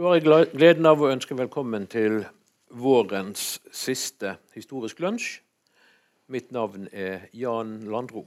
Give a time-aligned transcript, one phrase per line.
[0.00, 2.22] Da har jeg gleden av å ønske velkommen til
[2.72, 5.42] vårens siste Historisk lunsj.
[6.32, 8.22] Mitt navn er Jan Landro.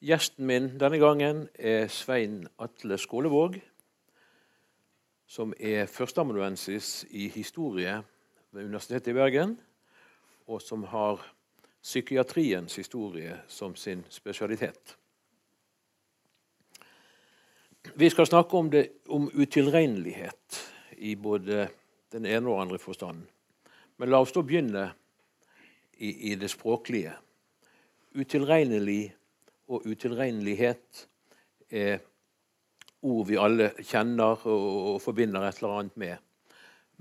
[0.00, 3.60] Gjesten min denne gangen er Svein Atle Skålevåg,
[5.28, 7.98] som er førsteamanuensis i historie
[8.48, 9.58] ved Universitetet i Bergen,
[10.48, 11.20] og som har
[11.84, 14.96] psykiatriens historie som sin spesialitet.
[17.94, 20.62] Vi skal snakke om, det, om utilregnelighet
[20.96, 21.68] i både
[22.12, 23.26] den ene og andre forstanden.
[23.96, 24.88] Men la oss da begynne
[25.96, 27.14] i, i det språklige.
[28.16, 29.14] Utilregnelig
[29.72, 31.06] og utilregnelighet
[31.70, 32.02] er
[33.06, 36.16] ord vi alle kjenner og, og forbinder et eller annet med.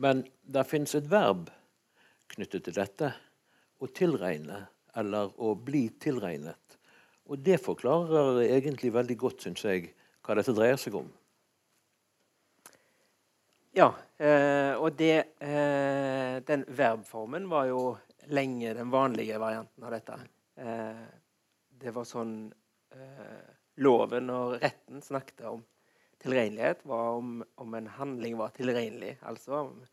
[0.01, 1.49] Men det fins et verb
[2.35, 3.11] knyttet til dette.
[3.75, 4.61] Å tilregne,
[4.95, 6.79] eller å bli tilregnet.
[7.27, 9.89] Og det forklarer egentlig veldig godt, syns jeg,
[10.25, 11.11] hva dette dreier seg om.
[13.75, 17.81] Ja, eh, og det, eh, den verbformen var jo
[18.31, 20.19] lenge den vanlige varianten av dette.
[20.55, 21.05] Eh,
[21.81, 22.37] det var sånn
[22.95, 23.49] eh,
[23.83, 25.65] loven og retten snakket om
[26.23, 29.17] tilregnelighet, var om, om en handling var tilregnelig.
[29.27, 29.83] Altså om,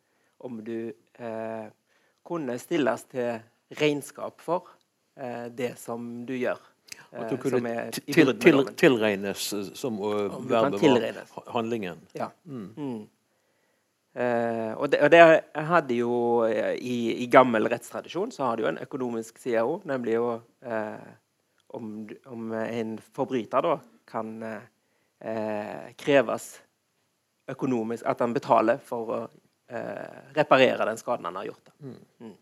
[0.47, 1.67] om du eh,
[2.25, 3.43] kunne stilles til
[3.83, 4.71] regnskap for
[5.19, 6.61] eh, det som du gjør.
[7.13, 12.01] At du kunne til, til, tilregnes som uh, verbet var handlingen.
[12.17, 12.31] Ja.
[12.49, 12.71] Mm.
[12.77, 13.03] Mm.
[14.13, 15.21] Uh, og, det, og, det,
[15.55, 19.87] hadde jo uh, i, i, gammel rettstradisjon så har det jo en økonomisk side òg,
[19.89, 20.35] nemlig jo,
[20.69, 21.07] uh,
[21.73, 21.95] om,
[22.29, 23.79] om, en forbryter da
[24.13, 24.35] kan
[25.97, 26.47] kreves
[27.49, 29.19] økonomisk At han betaler for å
[30.35, 31.71] reparere den skaden han har gjort.
[31.79, 31.95] Mm.
[32.27, 32.33] mm.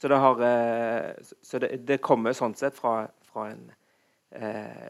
[0.00, 0.42] Så, det, har,
[1.46, 3.66] så det, det, kommer sånn sett fra, fra en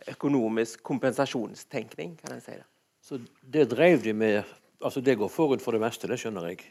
[0.09, 2.65] økonomisk kompensasjonstenkning, kan en si det.
[3.05, 4.39] Så det drev de med
[4.85, 6.65] altså Det går forut for det meste, det skjønner jeg.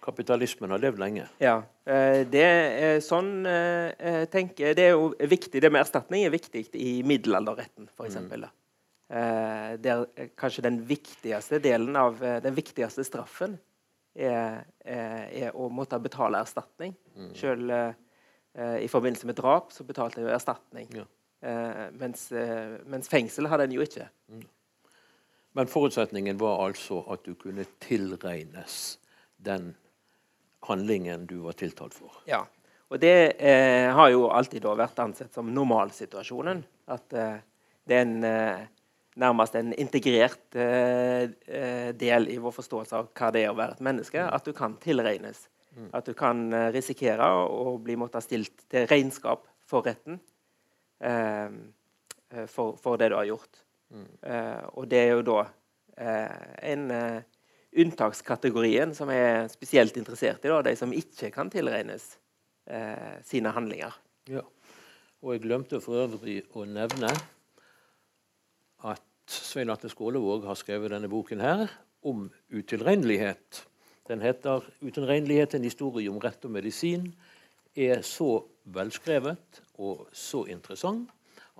[0.00, 1.26] Kapitalismen har levd lenge.
[1.42, 6.24] Ja, eh, det er sånn eh, eh, tenker Det er jo viktig, det med erstatning
[6.24, 8.20] er viktig i middelalderretten, f.eks.
[8.30, 8.48] Mm.
[9.82, 10.04] Der
[10.38, 13.56] kanskje den viktigste delen av den viktigste straffen
[14.14, 16.94] er, er å måtte betale erstatning.
[17.18, 17.32] Mm.
[17.34, 17.72] Selv
[18.58, 20.88] i forbindelse med drap så betalte jeg erstatning.
[20.96, 21.04] Ja.
[21.94, 22.24] Mens,
[22.90, 24.08] mens, fengsel hadde en jo ikke.
[24.26, 24.42] Mm.
[25.54, 28.98] Men forutsetningen var altså at du kunne tilregnes
[29.38, 29.70] den
[30.66, 32.20] handlingen du var tiltalt for.
[32.28, 32.44] Ja,
[32.90, 36.64] og det eh, har jo alltid vært ansett som normalsituasjonen.
[36.90, 37.38] At eh,
[37.86, 38.64] det er en, eh,
[39.20, 43.78] nærmest en integrert eh, eh, del i vår forståelse av hva det er å være
[43.78, 44.26] et menneske.
[44.26, 45.46] At du kan tilregnes.
[45.76, 45.90] Mm.
[45.94, 50.18] At du kan eh, risikere å bli måttet stilt til regnskap for retten
[52.50, 53.62] for, for det du har gjort.
[53.90, 55.38] Uh, og det er jo da
[55.98, 57.22] eh, en uh,
[57.82, 62.16] unntakskategorien som er spesielt interessert i, da, de som ikke kan tilregnes
[63.26, 63.94] sine handlinger.
[64.30, 64.44] Ja.
[65.24, 67.08] Og jeg glemte for øvrig å nevne
[68.86, 71.64] at Svein Atle Skålevåg har skrevet denne boken her
[72.06, 73.64] om utilregnelighet.
[74.10, 77.12] Den heter 'Utilregnelighet en historie om rett og medisin'.
[77.76, 81.10] Er så velskrevet og så interessant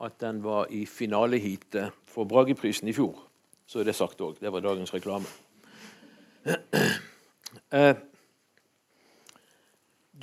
[0.02, 3.22] at den var i finaleheatet for Brageprisen i fjor.
[3.66, 4.40] Så er det sagt òg.
[4.40, 5.26] Det var dagens reklame.
[7.72, 7.94] Eh,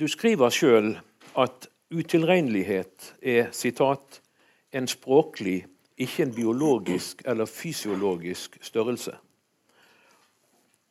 [0.00, 0.98] du skriver sjøl
[1.38, 4.20] at utilregnelighet er sitat,
[4.72, 5.66] 'en språklig,
[5.98, 9.16] ikke en biologisk eller fysiologisk størrelse'.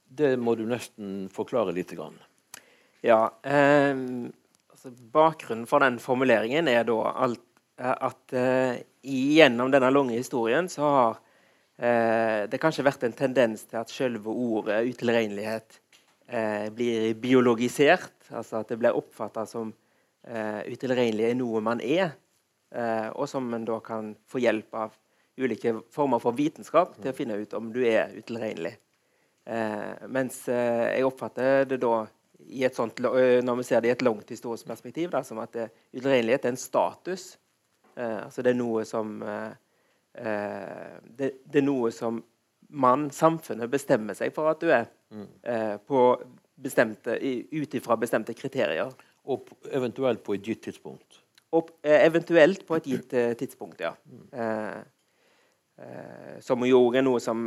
[0.08, 1.92] Det må du nesten forklare litt.
[1.98, 2.16] Grann.
[3.06, 3.34] Ja.
[3.44, 3.94] Eh,
[4.72, 7.44] altså bakgrunnen for den formuleringen er da alt
[7.78, 11.18] Eh, at eh, gjennom denne lange historien så har
[11.78, 15.82] eh, det kanskje vært en tendens til at selve ordet utilregnelighet
[16.34, 18.16] uh, blir biologisert.
[18.34, 22.18] Altså at det blir oppfatta som uh, utilregnelig er noe man er,
[23.16, 24.98] og som man da kan få hjelp av
[25.40, 28.74] ulike former for vitenskap til å finne ut om du er utilregnelig.
[30.12, 32.02] Mens jeg oppfatter det da
[32.76, 35.56] sånt, når vi ser det i et langt historisk perspektiv, da, som at
[35.96, 37.30] utilregnelighet er en status
[37.98, 39.54] Eh, altså det er noe som eh,
[40.22, 42.20] eh, det, det, er noe som
[42.70, 44.90] man, samfunnet, bestemmer seg for at du er.
[45.08, 45.28] Mm.
[45.88, 46.00] på
[46.60, 48.90] bestemte, ut ifra bestemte kriterier.
[49.32, 51.22] Og eventuelt på et gitt tidspunkt.
[51.56, 53.94] Og eventuelt på et gitt tidspunkt, ja.
[54.04, 54.26] Mm.
[56.42, 57.44] Som jo er noe som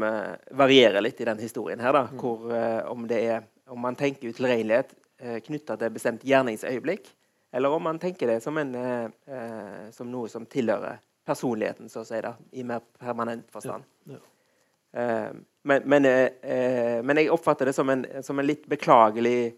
[0.55, 1.93] varierer litt i den historien her.
[1.93, 2.19] da, mm.
[2.21, 2.53] hvor
[2.93, 7.11] om, det er, om man tenker utilregnelighet eh, knytta til et bestemt gjerningsøyeblikk,
[7.53, 12.03] eller om man tenker det som, en, eh, eh, som noe som tilhører personligheten, så
[12.03, 13.87] å si, da, i mer permanent forstand.
[14.07, 15.01] Ja, ja.
[15.01, 15.31] Eh,
[15.63, 19.53] men, men, eh, men, jeg oppfatter det som en, som en litt beklagelig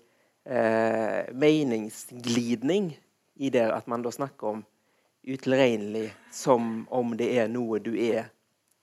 [0.45, 2.91] eh, meningsglidning
[3.41, 4.65] i det at man da snakker om
[5.23, 8.27] utilregnelig som om det er noe du er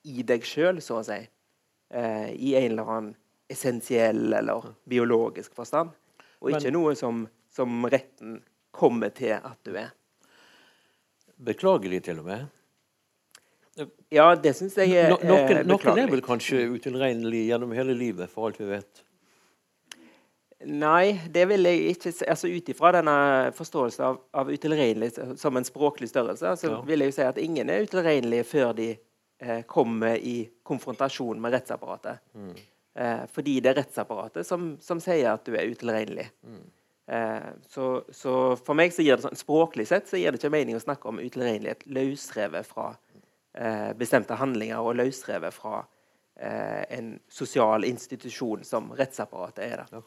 [0.07, 1.19] i deg sjøl, så å si.
[1.89, 3.15] Eh, I en eller annen
[3.49, 5.91] essensiell eller biologisk forstand.
[6.39, 8.39] Og ikke men, noe som, som retten
[8.75, 9.91] kommer til at du er.
[11.39, 12.47] Beklagelig, til og med?
[14.11, 18.31] Ja, det syns jeg er, no, noen, noen er vel kanskje utilregnelig gjennom hele livet,
[18.31, 19.03] for alt vi vet?
[20.67, 22.25] Nei, det vil jeg ikke si.
[22.27, 23.15] Altså, Ut ifra denne
[23.55, 26.79] forståelsen av, av utilregnelig som en språklig størrelse, så ja.
[26.87, 28.89] vil jeg jo si at ingen er utilregnelige før de
[29.39, 32.19] eh, kommer i konfrontasjon med rettsapparatet.
[32.36, 32.53] Mm.
[33.00, 36.27] Eh, fordi det er rettsapparatet som, som, sier at du er utilregnelig.
[36.44, 36.63] Mm.
[37.09, 40.53] Eh, så, så, for meg så gir det sånn, språklig sett så gir det ikke
[40.53, 42.91] mening å snakke om utilregnelighet løsrevet fra
[43.57, 45.80] eh, bestemte handlinger og løsrevet fra
[46.35, 49.85] eh, en sosial institusjon som rettsapparatet er.
[49.89, 50.03] Da.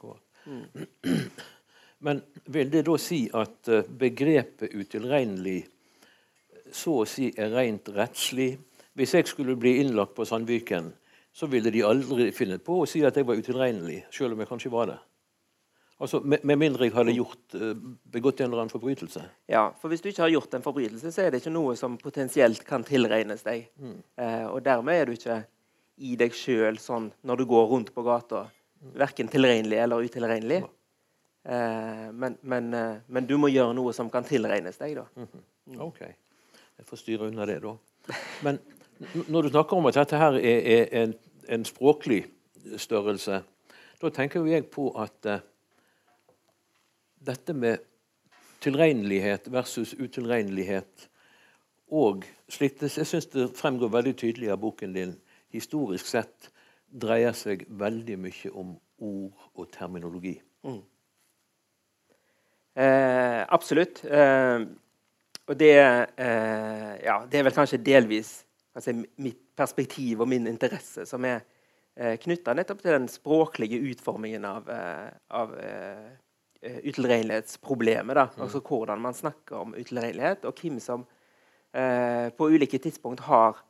[0.47, 1.27] Mm.
[2.07, 5.61] Men vil det da si at eh, begrepet utilregnelig
[6.73, 8.57] så å si er rent rettslig?
[8.99, 10.93] Hvis jeg skulle bli innlagt på Sandviken,
[11.33, 14.51] så ville de aldri finne på å si at jeg var utilregnelig, selv om jeg
[14.51, 14.99] kanskje var det.
[16.03, 17.79] Altså, med, med, mindre jeg hadde gjort, eh,
[18.13, 19.23] begått en eller annen forbrytelse.
[19.53, 21.95] Ja, for hvis du ikke har gjort en forbrytelse, så er det ikke noe som
[22.01, 23.69] potensielt kan tilregnes deg.
[23.79, 24.01] Mm.
[24.19, 25.39] Eh, og dermed er du ikke
[26.03, 28.49] i deg sjøl sånn når du går rundt på gata.
[28.99, 30.65] Verken tilregnelig eller utilregnelig.
[31.45, 35.07] Eh, men, men, eh, men, du må gjøre noe som kan tilregnes deg, da.
[35.17, 35.81] Mm -hmm.
[35.87, 36.01] OK.
[36.79, 37.77] Jeg får styre unna det, da.
[38.43, 38.59] Men
[39.29, 41.15] når du snakker om at dette her er, en,
[41.49, 42.25] en, språklig
[42.77, 43.43] størrelse,
[44.03, 45.41] da tenker jo jeg på at uh,
[47.27, 47.83] dette med
[48.63, 51.09] tilregnelighet versus utilregnelighet
[51.93, 55.17] og slik det, Jeg syns det fremgår veldig tydelig av boken din
[55.53, 56.51] historisk sett
[56.89, 60.35] dreier seg veldig mye om ord og terminologi.
[60.65, 60.81] Mm.
[62.77, 64.05] Eh, absolutt.
[64.05, 64.61] Eh,
[65.47, 65.75] og det,
[66.17, 68.45] eh, ja, det er vel kanskje delvis
[68.75, 71.41] altså, mitt perspektiv og min interesse som er
[71.97, 75.11] eh, knytta nettopp til den språklige utformingen av, eh,
[75.41, 76.07] av eh,
[76.63, 78.17] uh, utilregnelighetsproblemet.
[78.17, 78.45] da, mm.
[78.47, 81.07] altså Hvordan man snakker om utilregnelighet, og hvem som
[81.73, 83.63] eh, på ulike tidspunkt har,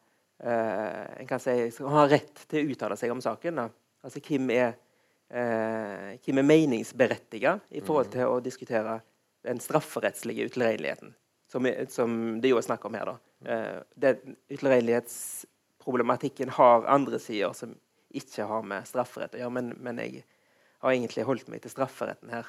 [0.43, 3.63] eh, en kan si, har rett til å uttale seg om saken.
[3.63, 3.69] da.
[4.03, 4.73] Altså hvem er,
[5.33, 8.13] hvem er meningsberettiga i forhold mm.
[8.13, 8.97] til å diskutere
[9.47, 11.15] den strafferettslige utilregneligheten,
[11.49, 13.15] som, som, det jo er snakk om her.
[13.15, 13.32] da.
[13.43, 13.83] Mm.
[14.53, 17.75] Utilregnelighetsproblematikken har andre sider som
[18.13, 20.25] ikke har med strafferett å gjøre, men, men jeg
[20.83, 22.47] har egentlig holdt meg til strafferetten her.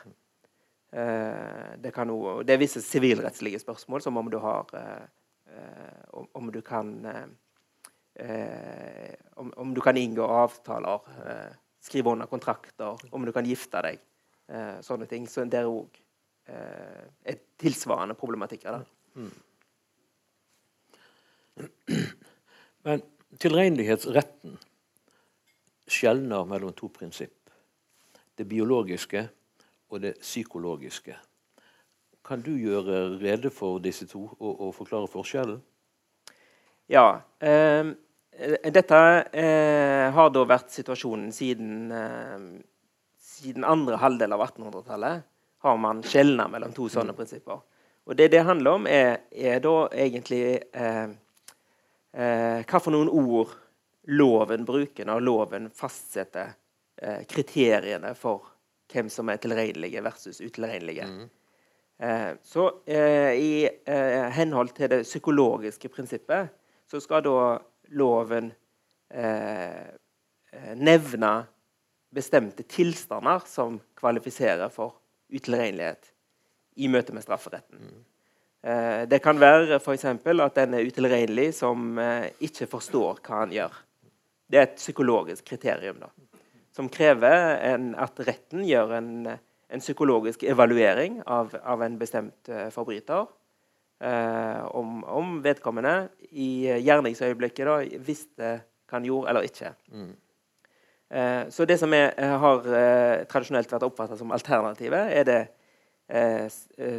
[0.94, 5.06] Eh, det, kan også, det er visse sivilrettslige spørsmål, som om du har eh,
[5.50, 6.94] eh, om, om, du kan
[9.36, 11.00] om, om, du kan inngå avtaler,
[11.82, 14.04] skrive under kontrakter, om du kan gifte deg.
[14.86, 15.26] sånne ting.
[15.28, 15.98] Så det er òg
[16.46, 18.84] er tilsvarende problematikker.
[19.16, 19.32] Mm.
[22.84, 23.04] Men
[23.40, 24.58] tilregnelighetsretten
[25.88, 27.50] skjelner mellom to prinsipp.
[28.38, 29.28] Det biologiske
[29.90, 31.16] og det psykologiske.
[32.26, 35.60] Kan du gjøre rede for disse to og, og forklare forskjellen?
[36.92, 37.22] Ja.
[37.40, 37.92] Eh,
[38.74, 39.02] dette
[39.32, 42.48] eh, har da vært situasjonen siden, eh,
[43.20, 45.28] siden andre halvdel av 1800-tallet.
[45.64, 47.20] Har man skjelna mellom to sånne mm.
[47.20, 47.62] prinsipper.
[48.04, 50.60] Og det det handler om, er, er da egentlig
[52.14, 53.54] eh, hva for noen ord
[54.14, 56.54] loven bruker når loven fastsetter
[57.02, 58.50] eh, kriteriene for
[58.94, 61.08] hvem som er tilregnelige versus utilregnelige.
[61.08, 61.30] Mm.
[62.04, 63.54] Eh, så eh, i
[63.86, 66.52] eh, henhold til det psykologiske prinsippet
[66.90, 67.38] så skal da
[67.96, 68.52] loven
[69.10, 69.94] eh,
[70.78, 71.34] nevne
[72.14, 75.00] bestemte tilstander som kvalifiserer for
[75.34, 76.12] utilregnelighet
[76.76, 77.80] i møte med strafferetten.
[77.80, 78.04] Mm.
[78.64, 80.06] Det kan være f.eks.
[80.08, 81.98] at den er utilregnelig som
[82.40, 83.74] ikke forstår hva han gjør.
[84.48, 86.00] Det er et psykologisk kriterium.
[86.00, 86.08] da
[86.76, 92.68] som krever en, at retten gjør en, en, psykologisk evaluering av, av en bestemt uh,
[92.74, 93.30] forbryter.
[94.04, 98.48] Eh, om, om, vedkommende i gjerningsøyeblikket da, visste
[98.90, 99.70] hva han gjorde eller ikke.
[99.94, 100.10] Mm.
[101.14, 102.10] Eh, så det som er,
[102.42, 102.68] har
[103.32, 105.38] tradisjonelt vært oppfattet som alternativet, er det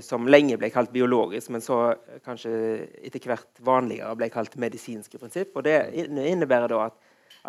[0.03, 1.77] som lenge ble kalt biologisk, men så
[2.25, 2.51] kanskje
[3.07, 5.53] etter hvert vanligere ble kalt medisinske prinsipp.
[5.55, 6.97] Og det innebærer da at,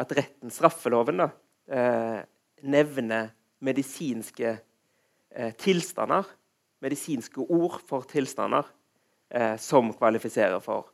[0.03, 1.29] at retten, straffeloven, da,
[1.73, 2.19] eh,
[2.69, 3.31] nevner
[3.65, 4.57] medisinske
[5.35, 6.27] eh, tilstander,
[6.83, 8.67] medisinske ord for tilstander,
[9.29, 10.91] eh, som kvalifiserer for,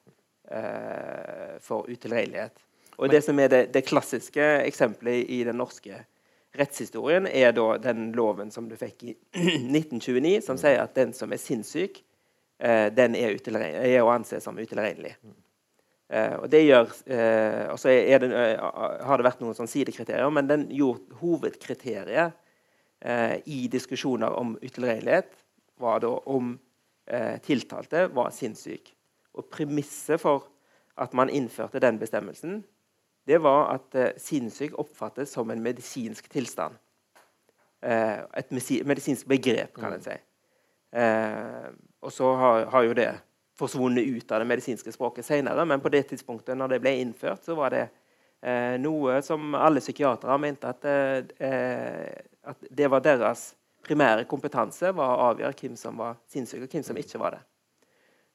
[0.52, 2.64] eh, for utilregnelighet.
[2.98, 6.06] Og det som er det, det klassiske eksempelet i den norske
[6.58, 11.32] rettshistorien, er da den loven som du fikk i 1929, som sier at den som
[11.32, 12.02] er sinnssyk,
[12.60, 13.38] eh, den er,
[13.72, 15.16] er, å anse som utilregnelig.
[16.12, 18.28] Eh, og det gjør, eh, og så eh,
[19.08, 22.36] har det vært noen sånn sidekriterier, men den gjorde hovedkriteriet
[23.00, 25.32] eh, i diskusjoner om utilregnelighet
[25.82, 26.58] var da om
[27.08, 28.92] eh, tiltalte var sinnssyk.
[29.40, 30.50] Og premisset for
[31.00, 32.60] at man innførte den bestemmelsen,
[33.26, 36.76] det var at eh, sinnssyk oppfattes som en medisinsk tilstand.
[37.82, 40.18] Eh, et medisinsk begrep, kan en si.
[40.92, 41.68] Eh,
[42.02, 43.12] og så har, har, jo det
[43.58, 47.46] forsvunnet ut av det medisinske språket senere, men på det tidspunktet når det ble innført,
[47.46, 47.84] så var det
[48.42, 52.10] eh, noe som alle psykiatere mente at, eh,
[52.42, 53.52] at, det var deres
[53.86, 57.46] primære kompetanse var å avgjøre hvem som var sinnssyk, og hvem som ikke var det.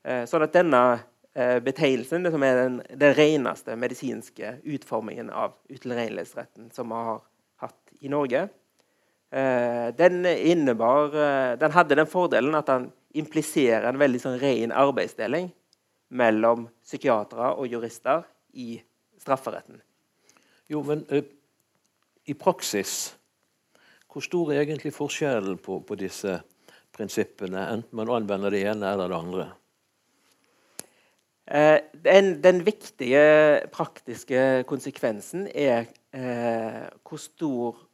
[0.06, 5.58] Eh, sånn at denne Eh, betegnelsen det som er den, den reneste medisinske utformingen av
[5.68, 7.18] utilregnelighetsretten som vi har
[7.60, 8.46] hatt i Norge.
[9.30, 14.72] Eh, den, innebar, eh, den hadde den fordelen at den impliserer en veldig sånn ren
[14.72, 15.50] arbeidsdeling
[16.14, 18.22] mellom psykiatere og jurister
[18.54, 18.76] i
[19.18, 19.80] strafferetten.
[20.70, 21.22] Jo, men ø,
[22.26, 23.14] i praksis
[24.16, 26.38] Hvor stor er egentlig forskjellen på, på disse
[26.96, 29.44] prinsippene, enten man anvender det ene eller det andre?
[31.46, 37.84] Eh, den, den, viktige praktiske konsekvensen er eh, hvor stor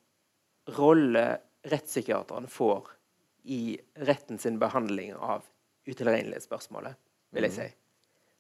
[0.78, 1.24] rolle
[1.68, 2.88] rettspsykiateren får
[3.52, 3.76] i
[4.08, 5.44] retten sin behandling av
[5.84, 6.96] utilregnelighetsspørsmålet,
[7.34, 7.58] vil jeg mm.
[7.58, 7.68] si.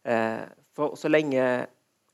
[0.08, 1.44] Eh, for så lenge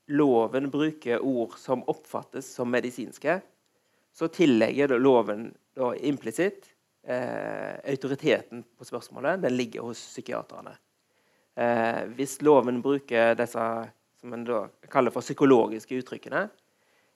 [0.09, 3.39] loven bruker ord som oppfattes som medisinske,
[4.11, 5.51] så tillegger loven
[6.01, 6.65] implisitt
[7.07, 9.39] eh, autoriteten på spørsmålet.
[9.45, 10.73] Den ligger hos psykiaterne.
[11.59, 13.63] Eh, hvis loven bruker disse
[14.19, 14.45] som en
[14.91, 16.45] kaller for psykologiske uttrykkene,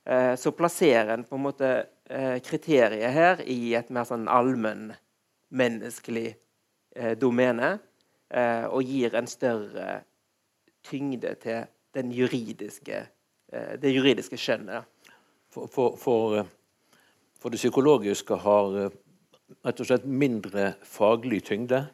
[0.05, 1.69] eh, så plasserer en på en måte
[2.09, 6.27] eh, kriteriet her i et mer sånn allmennmenneskelig
[6.95, 7.77] eh, domene
[8.29, 10.01] eh, og gir en større
[10.83, 13.05] tyngde til juridiske,
[13.53, 14.89] eh, det juridiske skjønnet.
[15.53, 16.39] For, for, for,
[17.39, 18.79] for, det psykologiske har
[19.63, 21.85] rett og slett mindre faglig tyngde?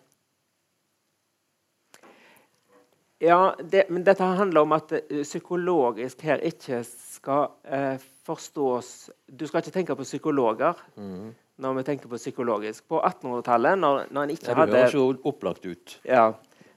[3.19, 9.43] Ja, det, men dette handler om at uh, psykologisk her ikke skal eh, forstås Du
[9.47, 11.33] skal ikke tenke på psykologer mm.
[11.59, 12.85] når vi tenker på psykologisk.
[12.87, 15.97] På 1800-tallet, når, når en ikke ja, hadde Det høres jo opplagt ut.
[16.07, 16.31] Ja,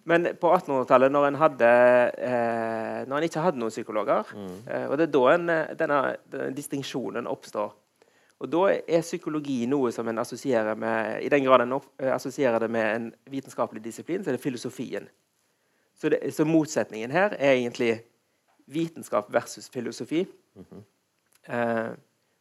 [0.05, 1.71] men på 1800-tallet, når en hadde
[2.19, 4.59] uh, Når en ikke hadde noen psykologer mm.
[4.89, 7.71] Og det er da en, denne, denne distinksjonen oppstår.
[8.43, 11.79] Og da er psykologi noe som en assosierer med I den grad en
[12.11, 15.07] assosierer det med en vitenskapelig disiplin, så er det filosofien.
[16.03, 17.93] Så, det, så, motsetningen her er egentlig
[18.67, 20.27] vitenskap versus filosofi.
[20.55, 20.83] Mm -hmm.
[21.55, 21.93] eh,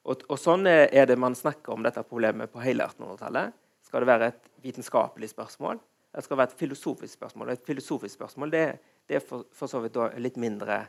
[0.03, 3.53] og, og, sånn er, det man snakker om dette problemet på hele 1800-tallet.
[3.85, 5.79] Skal det være et vitenskapelig spørsmål?
[6.13, 7.49] Eller skal det være et filosofisk spørsmål?
[7.49, 10.87] Et filosofisk spørsmål det, det er for, for, så vidt litt mindre,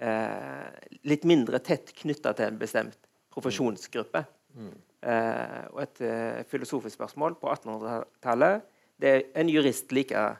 [0.00, 0.68] eh,
[1.02, 2.98] litt mindre tett knytta til en bestemt
[3.32, 4.24] profesjonsgruppe.
[4.54, 4.76] Mm.
[5.02, 8.60] Eh, og et eh, filosofisk spørsmål på 1800-tallet
[9.00, 10.36] det er en jurist like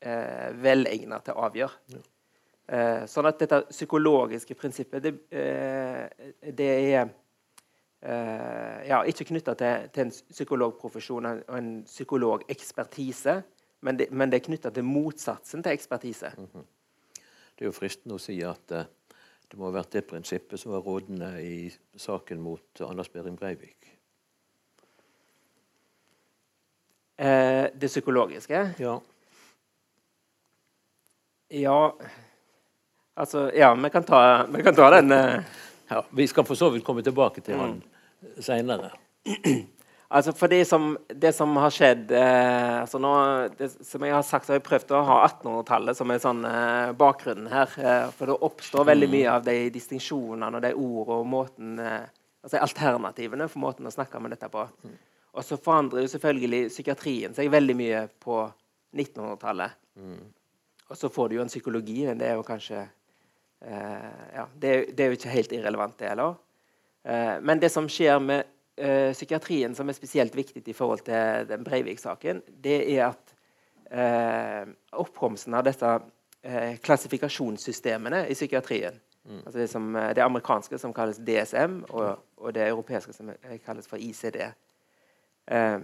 [0.00, 1.82] eh, velegnet til å avgjøre.
[1.94, 2.02] Ja.
[2.68, 7.08] Eh, sånn at dette psykologiske prinsippet, det, eh, det er
[8.02, 13.38] eh, ja, ikke knytta til, til, en psykologprofesjon og en psykologekspertise,
[13.80, 16.34] men det, men det er knytta til motsatsen til ekspertise.
[16.36, 16.66] Mm -hmm.
[17.58, 18.84] Det er jo fristende å si at uh,
[19.50, 23.98] det må ha vært det prinsippet som var rådende i saken mot Anders Behring Breivik.
[27.18, 28.74] Eh, det psykologiske?
[28.78, 29.00] Ja.
[31.48, 31.94] Ja
[33.18, 35.40] Altså, ja, vi kan ta, vi kan ta den uh...
[35.88, 37.60] ja, Vi skal for så vidt komme tilbake til mm.
[37.64, 38.92] han seinere.
[40.08, 43.10] Altså for det som, det som har skjedd eh, altså nå,
[43.58, 46.40] det, Som jeg har sagt, så har jeg prøvd å ha 1800-tallet som en sånn
[46.48, 47.74] eh, bakgrunn her.
[47.76, 49.16] Eh, for det oppstår veldig mm.
[49.18, 52.08] mye av de distinksjonene og de ordene og måten eh,
[52.40, 54.64] altså alternativene for måten å snakke med dette på.
[54.64, 54.96] Mm.
[55.36, 58.40] Og så forandrer jo selvfølgelig psykiatrien seg veldig mye på
[58.96, 59.76] 1900-tallet.
[60.88, 60.92] Mm.
[60.92, 62.80] Og så får du jo en psykologi, men det er jo kanskje
[63.60, 66.38] eh, Ja, det, det, er jo ikke helt irrelevant, det heller.
[67.04, 68.44] Eh, men det som skjer med
[68.76, 73.34] eh, psykiatrien, som er spesielt viktig i forhold til den Breivik-saken, det er at
[73.90, 75.98] eh, oppkomsten av disse
[76.42, 78.96] eh, klassifikasjonssystemene i psykiatrien
[79.28, 79.42] mm.
[79.44, 83.32] altså det, som, det, amerikanske som kalles DSM, og, og, det europeiske som
[83.64, 84.40] kalles for ICD.
[85.50, 85.78] Eh,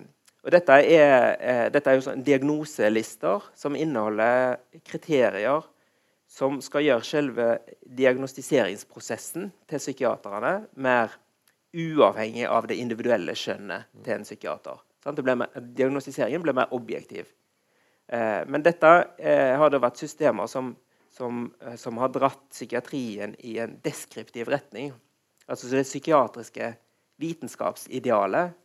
[0.44, 5.64] og dette er, eh, dette er sånn diagnoselister som inneholder kriterier
[6.28, 7.46] som skal gjøre selve
[7.84, 11.14] diagnostiseringsprosessen til psykiaterne mer
[11.74, 14.82] uavhengig av det individuelle skjønnet til en psykiater.
[15.04, 17.28] Mer, diagnostiseringen ble mer objektiv.
[18.08, 20.74] Eh, men dette eh, har det vært systemer som,
[21.12, 24.92] som, eh, som, har dratt psykiatrien i en deskriptiv retning.
[25.48, 26.74] Altså det psykiatriske
[27.20, 28.56] vitenskapsidealet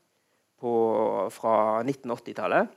[0.59, 0.73] på,
[1.33, 2.75] fra 1980-tallet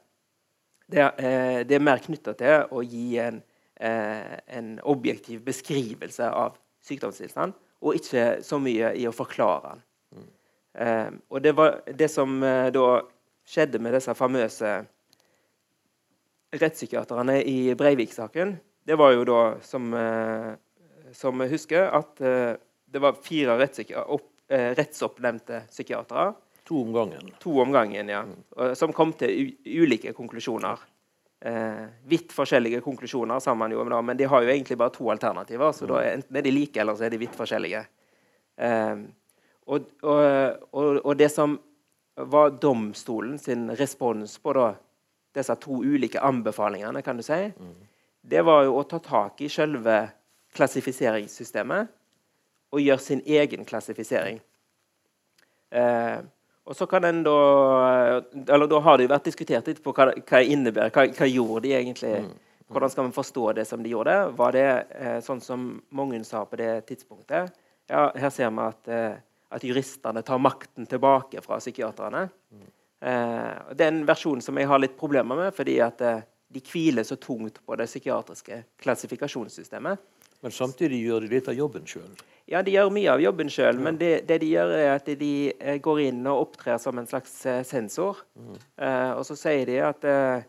[0.93, 3.41] det, eh, det, er mer knytta til å gi en,
[3.81, 9.85] eh, en objektiv beskrivelse av sykdomstilstand, og ikke så mye i å forklare den.
[10.12, 10.29] Mm.
[10.85, 12.89] Eh, og det, var, det som eh, da
[13.49, 14.75] skjedde med disse famøse
[16.53, 19.95] rettspsykiaterne i Breivik-saken, det var jo da, som,
[21.17, 23.55] som jeg husker, at det var fire
[24.77, 26.33] rettsoppnevnte psykiatere
[26.73, 27.31] To om gangen.
[27.43, 28.23] To om gangen, ja.
[28.25, 28.75] Mm.
[28.75, 30.81] Som kom til ulike konklusjoner.
[31.45, 35.73] Eh, vidt forskjellige konklusjoner, sa man jo, men de har jo egentlig bare to alternativer.
[35.76, 37.83] Så da er enten er de like, eller så er de vidt forskjellige.
[38.57, 39.02] Eh,
[39.67, 40.23] og, og,
[40.73, 41.59] og, og, det som
[42.17, 44.71] var domstolen sin respons på da,
[45.37, 47.75] disse to ulike anbefalingene, kan du si, mm.
[48.33, 49.99] det var jo å ta tak i selve
[50.57, 51.93] klassifiseringssystemet
[52.73, 54.41] og gjøre sin egen klassifisering.
[55.73, 56.23] Eh,
[56.64, 57.37] og så kan en da
[58.47, 60.92] eller Da har det jo vært diskutert litt på hva, hva det innebærer.
[60.95, 62.12] Hva, hva, gjorde de egentlig?
[62.23, 62.31] Mm.
[62.73, 64.14] Hvordan skal man forstå det som de gjorde?
[64.38, 67.52] Var det eh, sånn som mange sa på det tidspunktet?
[67.90, 69.19] Ja, her ser vi at, eh,
[69.52, 72.28] at juristene tar makten tilbake fra psykiaterne.
[72.54, 72.71] Mm.
[73.02, 76.62] Eh, det er en versjon som jeg har litt problemer med, fordi at eh, de
[76.62, 80.00] hviler så tungt på det psykiatriske klassifikasjonssystemet.
[80.43, 82.11] Men samtidig gjør de litt av jobben sjøl?
[82.51, 83.77] Ja, de gjør mye av jobben sjøl.
[83.79, 83.85] Ja.
[83.87, 87.09] Men det, det, de gjør, er at de eh, går inn og opptrer som en
[87.09, 88.25] slags eh, sensor.
[88.35, 88.57] Mm.
[88.59, 90.49] Eh, og så sier de at eh,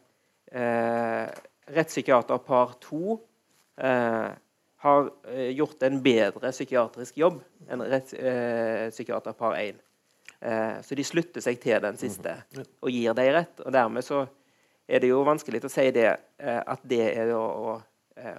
[0.54, 1.42] eh
[1.74, 3.14] rettspsykiater par to
[3.80, 4.34] eh,
[4.84, 5.06] har
[5.56, 7.38] gjort en bedre psykiatrisk jobb
[7.72, 9.78] enn rettspsykiater par én.
[10.84, 12.66] så de slutter seg til den siste mm.
[12.84, 13.64] og gir dem rett.
[13.64, 14.26] Og dermed så
[14.92, 16.10] er det jo vanskelig å si det,
[16.44, 17.93] at det er å Eh,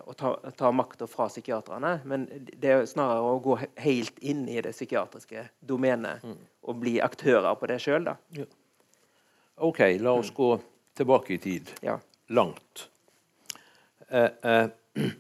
[0.07, 1.97] å ta, ta makta fra psykiaterne.
[2.05, 6.39] Men det er snarere å gå helt inn i det psykiatriske domenet mm.
[6.71, 8.09] og bli aktører på det sjøl.
[8.37, 8.47] Ja.
[9.65, 10.37] OK, la oss mm.
[10.37, 10.51] gå
[10.99, 11.75] tilbake i tid.
[11.83, 11.99] Ja.
[12.35, 12.89] Langt.
[14.09, 14.69] Eh, eh,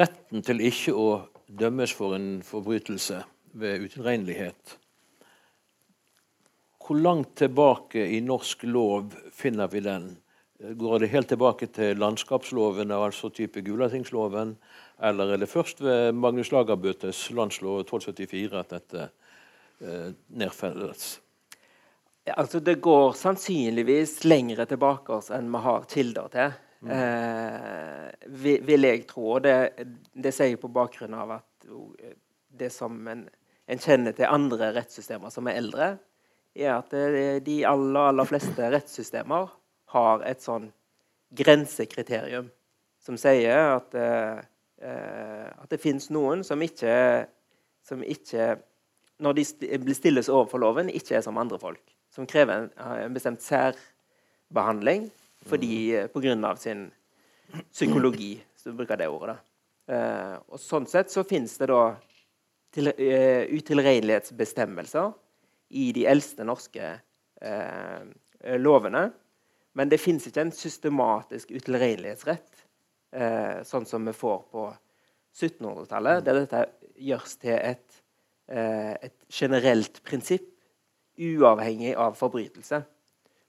[0.00, 1.08] retten til ikke å
[1.46, 3.22] dømmes for en forbrytelse
[3.54, 4.78] ved utilregnelighet
[6.84, 10.08] Hvor langt tilbake i norsk lov finner vi den?
[10.58, 14.54] Går det helt tilbake til landskapsloven, altså type Gulatingsloven?
[15.02, 19.08] Eller er det først ved Magnus Lagerbøtes landslov 1274 at dette
[19.82, 21.08] eh, nedfelles?
[22.30, 26.54] Altså det går sannsynligvis lengre tilbake enn vi har kilder til.
[26.84, 26.94] Mm.
[26.94, 29.40] Eh, vil jeg tro.
[29.42, 29.56] Det,
[30.14, 31.68] det sier jeg på bakgrunn av at
[32.54, 33.26] det som en,
[33.66, 35.90] en, kjenner til andre rettssystemer som er eldre,
[36.54, 36.94] er at
[37.42, 39.50] de aller, aller fleste rettssystemer
[39.94, 40.68] har et sånn
[41.34, 42.50] grensekriterium
[43.04, 47.26] som sier at, eh, at det fins noen som ikke,
[47.86, 48.54] som ikke
[49.22, 51.92] Når de stilles overfor loven, ikke er som andre folk.
[52.10, 55.06] Som krever en, en bestemt særbehandling
[55.46, 56.44] fordi, mm.
[56.44, 56.88] av sin
[57.70, 59.36] psykologi, hvis du bruker det ordet.
[59.86, 61.94] Eh, og Sånn sett så fins det da
[62.74, 65.12] til, uh, utilregnelighetsbestemmelser
[65.78, 66.88] i de eldste norske
[67.44, 68.02] uh,
[68.58, 69.06] lovene
[69.74, 72.64] men det fins ikke en systematisk utilregnelighetsrett,
[73.12, 74.68] eh, sånn som vi får på
[75.34, 76.64] 1700-tallet, der dette
[77.02, 78.02] gjøres til et,
[78.48, 80.46] eh, et, generelt prinsipp,
[81.18, 82.82] uavhengig av forbrytelse.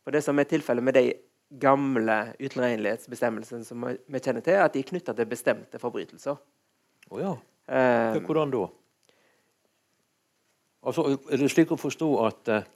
[0.04, 1.14] For Det som er tilfellet med de
[1.60, 6.38] gamle utilregnelighetsbestemmelsene som vi kjenner til, er at de er knytta til bestemte forbrytelser.
[7.12, 7.36] Oh ja.
[7.68, 8.68] Eh, Hvordan da?
[10.86, 12.68] Altså, er det slik å forstå at eh,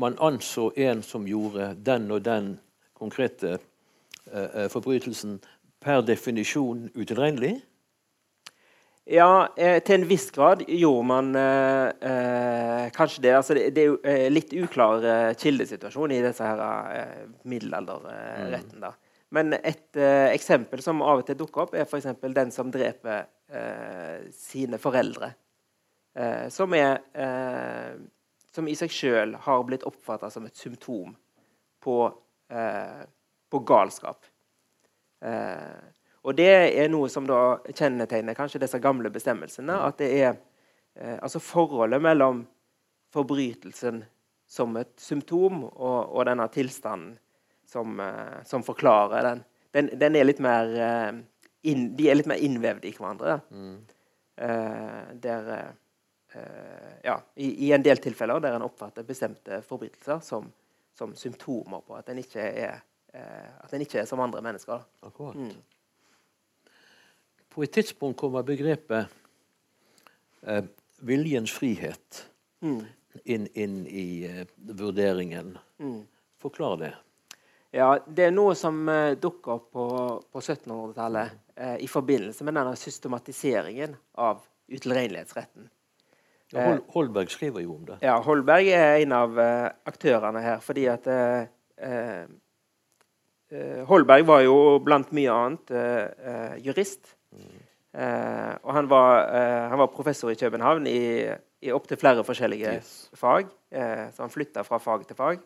[0.00, 2.58] man anså en som gjorde den og den
[3.00, 5.38] konkrete eh, forbrytelsen
[5.80, 7.56] per definisjon utilregnelig?
[9.10, 13.32] Ja, eh, til en viss grad gjorde man eh, eh, kanskje det.
[13.34, 13.70] Altså, det.
[13.74, 13.82] det.
[13.82, 16.60] er jo eh, litt uklar kildesituasjon i disse her
[16.94, 18.84] eh, middelalderretten.
[18.84, 19.08] Mm.
[19.34, 22.08] Men et eksempel som av og til dukker opp, er f.eks.
[22.34, 23.28] den som dreper
[24.34, 25.28] sine foreldre.
[26.50, 26.98] som, er,
[28.50, 31.14] som i seg sjøl har blitt oppfatta som et symptom
[31.78, 31.96] på
[32.50, 33.00] Eh,
[33.50, 34.26] på galskap.
[35.24, 35.80] Eh,
[36.22, 39.74] og det er noe som da kjennetegner kanskje disse gamle bestemmelsene.
[39.74, 40.30] At det er
[40.94, 42.44] eh, altså forholdet mellom
[43.10, 44.04] forbrytelsen
[44.50, 47.16] som et symptom og, og denne tilstanden
[47.66, 47.98] som,
[48.46, 49.42] som forklarer den.
[49.74, 49.90] den.
[49.98, 50.16] den.
[50.18, 50.70] er litt mer
[51.62, 53.36] inn, de er litt mer innvevd i hverandre.
[54.40, 55.52] Eh, der
[56.32, 60.46] eh, Ja, i, i, en del tilfeller der en oppfatter bestemte forbrytelser som,
[61.00, 62.82] som symptomer på at en ikke er,
[63.14, 64.82] eh, at en ikke er som andre mennesker.
[65.08, 65.38] Akkurat.
[65.40, 65.56] Mm.
[67.50, 69.08] På et tidspunkt kommer begrepet
[70.46, 70.64] eh,
[71.00, 72.24] viljens frihet
[72.60, 72.82] mm.
[73.24, 74.44] inn, inn, i eh,
[74.76, 75.56] vurderingen.
[75.80, 76.02] Mm.
[76.38, 76.92] Forklar det.
[77.70, 79.88] Ja, Det er noe som eh, dukker opp på,
[80.32, 85.68] på 1700-tallet uh, i forbindelse med denne systematiseringen av utilregnelighetsretten.
[86.50, 88.00] Ja, Hol Holberg skriver jo om det.
[88.02, 90.60] Ja, Holberg er en av uh, aktørene her.
[90.64, 91.06] fordi at
[93.86, 95.72] Holberg var jo blant mye annet
[96.62, 97.16] jurist.
[97.30, 97.56] Mm.
[98.62, 99.24] og han var,
[99.70, 101.26] han var, professor i København i,
[101.62, 103.10] i opptil flere forskjellige yes.
[103.14, 103.50] fag.
[103.70, 105.42] så han flytta fra fag til fag.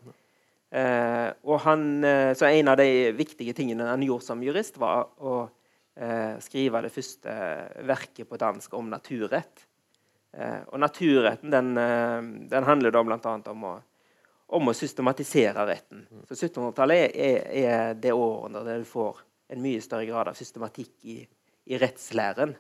[0.75, 5.07] Eh, og han, eh, så En av de viktige tingene han gjorde som jurist, var
[5.23, 5.49] å
[5.97, 7.35] eh, skrive det første
[7.87, 9.67] verket på dansk om naturrett.
[10.35, 12.21] Eh, og Naturretten den, eh,
[12.51, 13.35] den handler da bl.a.
[13.53, 13.75] Om, å,
[14.59, 16.07] om å systematisere retten.
[16.29, 19.23] Så 1700-tallet er, er, det året der du får
[19.55, 21.21] en mye større grad av systematikk i,
[21.71, 22.57] i rettslæren.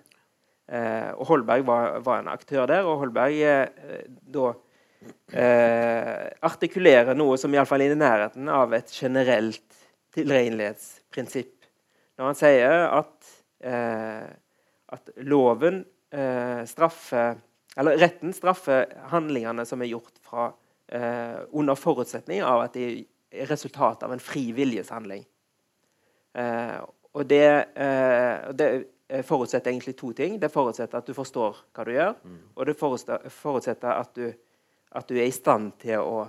[0.64, 3.40] Eh, og Holberg var, var, en aktør der, og Holberg
[4.34, 4.52] da
[5.32, 9.80] eh, artikulerer noe som iallfall er i nærheten av et generelt
[10.14, 11.54] tilregnelighetsprinsipp.
[12.18, 13.32] Når han sier at,
[13.66, 14.28] eh,
[14.94, 15.82] at loven
[16.14, 17.40] eh, straffer
[17.76, 20.52] Eller retten straffer handlingene som er gjort fra,
[20.88, 25.24] eh, under forutsetning av at de er resultat av en fri viljeshandling.
[26.34, 26.80] Eh,
[27.14, 28.86] og det, eh, det
[29.26, 30.38] forutsetter egentlig to ting.
[30.38, 32.40] Det forutsetter at du forstår hva du gjør, mm.
[32.56, 34.32] og det forutsetter at du
[34.94, 36.24] at du er i stand til å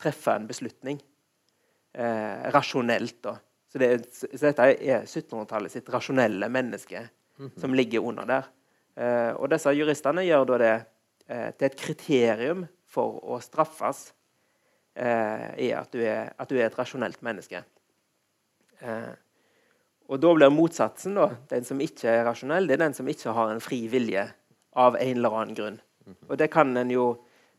[0.00, 3.20] treffe en beslutning eh, rasjonelt.
[3.22, 3.36] Da.
[3.70, 7.60] Så, det, så, dette er 1700-tallet sitt rasjonelle menneske mm -hmm.
[7.60, 8.48] som ligger under der.
[9.00, 14.10] Eh, og disse juristene gjør da det eh, til et kriterium for å straffes
[14.94, 17.62] eh, i at du, er, at du, er, et rasjonelt menneske.
[18.80, 19.12] Eh,
[20.10, 23.34] og da blir motsatsen, da, den som ikke er rasjonell, det er den som ikke
[23.36, 24.26] har en fri vilje
[24.78, 25.82] av en eller annen grunn.
[26.06, 26.22] Mhm.
[26.28, 27.04] Og det kan en jo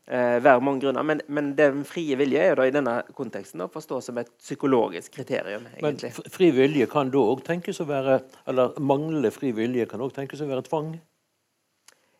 [0.06, 1.06] eh, være mange grunner.
[1.06, 5.16] Men, men, den frie vilje er da i denne konteksten å forstå som et psykologisk
[5.16, 5.64] kriterium.
[5.72, 6.12] egentlig.
[6.12, 10.12] Men fri vilje kan da òg tenkes å være Eller manglende fri vilje kan òg
[10.16, 10.92] tenkes å være tvang?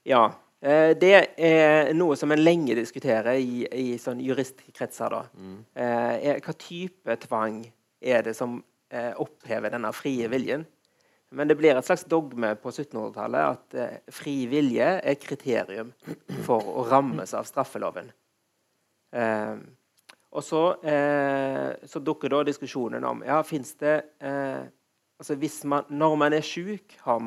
[0.09, 0.25] Ja.
[0.63, 5.17] Eh, det er noe som en lenge diskuterer i, i sånn juristkretser.
[5.17, 5.23] da.
[5.35, 5.59] Mm.
[5.75, 7.65] Eh, hva type tvang
[8.03, 8.61] er det som
[8.93, 10.67] eh, opphever denne frie viljen?
[11.33, 15.95] Men det blir et slags dogme på 1700-tallet at eh, fri vilje er kriterium
[16.47, 18.11] for å rammes av straffeloven.
[19.17, 19.57] Eh,
[20.33, 24.63] og så, eh, så, dukker da diskusjonen om ja, fins det eh,
[25.21, 25.37] altså
[25.69, 27.21] man, Når man er sjuk, har,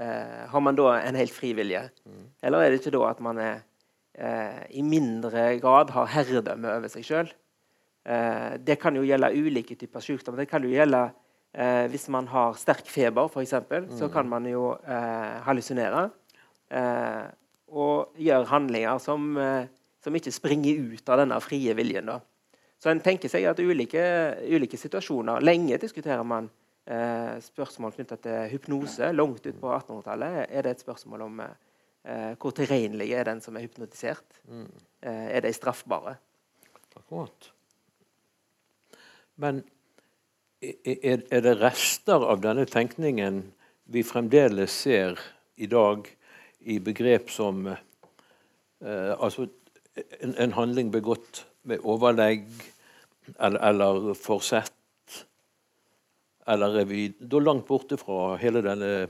[0.00, 1.86] eh, har, man da en helt fri vilje?
[2.08, 2.24] Mm.
[2.42, 3.62] Eller er det ikke da at man er,
[4.16, 7.36] eh, i mindre grad har herredømme over seg sjøl?
[8.00, 10.34] det kan jo gjelde ulike typer sykdom.
[10.40, 11.02] Det kan jo gjelde
[11.50, 13.90] Eh, hvis man har sterk feber, f.eks., mm.
[13.98, 16.08] så kan man jo eh, hallusinere.
[16.70, 17.26] Eh,
[17.70, 19.66] og gjøre handlinger som, eh,
[20.02, 22.06] som, ikke springer ut av denne frie viljen.
[22.06, 22.20] Da.
[22.78, 24.02] Så en tenker seg at ulike,
[24.46, 26.48] ulike situasjoner Lenge diskuterer man
[26.86, 29.12] eh, spørsmål knytta til hypnose.
[29.12, 33.56] Langt ut på 1800-tallet er det et spørsmål om eh, hvor tilregnelig er den som
[33.56, 34.40] er hypnotisert.
[34.48, 34.70] Mm.
[35.00, 36.18] er de straffbare?
[36.96, 37.52] Akkurat.
[39.40, 39.62] Men
[40.60, 43.42] er, er det rester av denne tenkningen
[43.90, 45.20] vi fremdeles ser
[45.56, 46.08] i dag
[46.60, 49.48] i begrep som eh, altså
[50.20, 52.46] en, en, handling begått med overlegg
[53.38, 54.76] eller, eller forsett?
[56.48, 59.08] Eller er vi da langt borte fra hele denne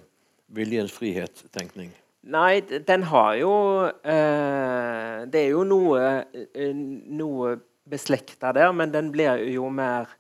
[0.51, 1.93] viljens frihet-tenkning?
[2.31, 3.53] Nei, den har jo
[3.89, 6.01] eh, Det er jo noe,
[6.37, 7.55] eh, noe
[7.91, 10.11] beslekta der, men den blir jo mer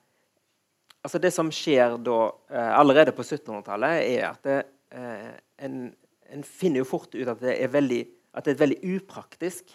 [1.00, 2.18] altså Det som skjer da,
[2.52, 4.58] eh, allerede på 1700-tallet, er at det,
[4.92, 5.30] eh,
[5.64, 5.94] en,
[6.28, 8.02] en, finner jo fort ut at det er, veldig,
[8.34, 9.72] at det er et veldig upraktisk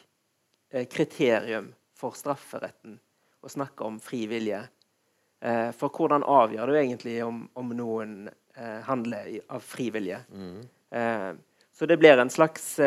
[0.72, 3.00] eh, kriterium for strafferetten
[3.42, 4.62] å snakke om fri vilje.
[5.42, 10.22] Eh, for hvordan avgjør du egentlig om, om noen eh, handler av fri vilje?
[10.32, 10.64] Mm.
[10.96, 11.32] Eh,
[11.76, 12.78] så det blir en slags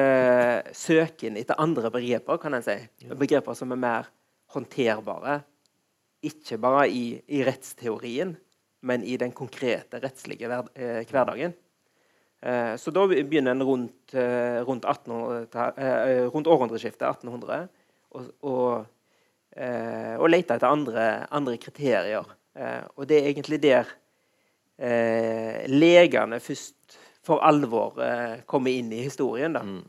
[0.72, 2.78] søken etter andre begreper, kan en si.
[3.20, 4.06] Begreper som er mer
[4.54, 5.42] håndterbare
[6.24, 8.32] ikke bare i, i, rettsteorien,
[8.88, 10.70] men i den konkrete rettslige hver,
[11.10, 11.52] hverdagen.
[12.40, 14.14] Eh, så da begynner en rundt,
[14.66, 17.68] rundt, eh, rundt århundreskiftet 1800
[18.46, 18.56] å
[19.58, 22.37] eh, lete etter andre, andre kriterier.
[22.58, 23.92] Eh, og det er egentlig der
[24.78, 29.54] eh, legene først for alvor eh, kommer inn i historien.
[29.54, 29.62] da.
[29.62, 29.84] Mm.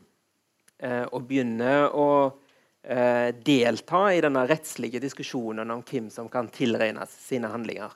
[0.79, 2.09] Eh, og begynner å
[2.83, 7.95] eh, delta i denne rettslige diskusjonen om hvem som kan tilregnes sine handlinger.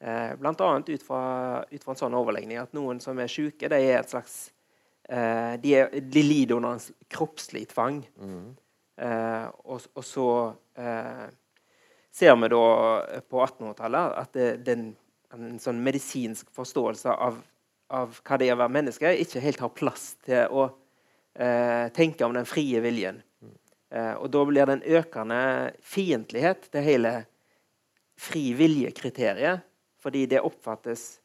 [0.00, 0.70] Eh, Bl.a.
[0.86, 1.22] Ut, fra,
[1.70, 4.38] ut fra en sånn overlegning at noen som er syke, de er et slags
[5.10, 8.00] eh, de, er, de lider under en kroppslig tvang.
[8.22, 8.48] Mm.
[9.00, 10.28] Eh, og, og så
[10.78, 11.26] eh,
[12.12, 12.64] ser vi da
[13.30, 14.90] på 1800-tallet at det, den,
[15.34, 17.40] en sånn medisinsk forståelse av,
[17.94, 20.66] av hva det er å være menneske, ikke helt har plass til å
[21.34, 23.22] eh, tenke om den frie viljen.
[23.90, 25.40] Eh, og da blir det en økende
[25.82, 27.14] fiendtlighet til hele
[28.20, 29.66] fri vilje-kriteriet,
[30.00, 31.20] fordi det oppfattes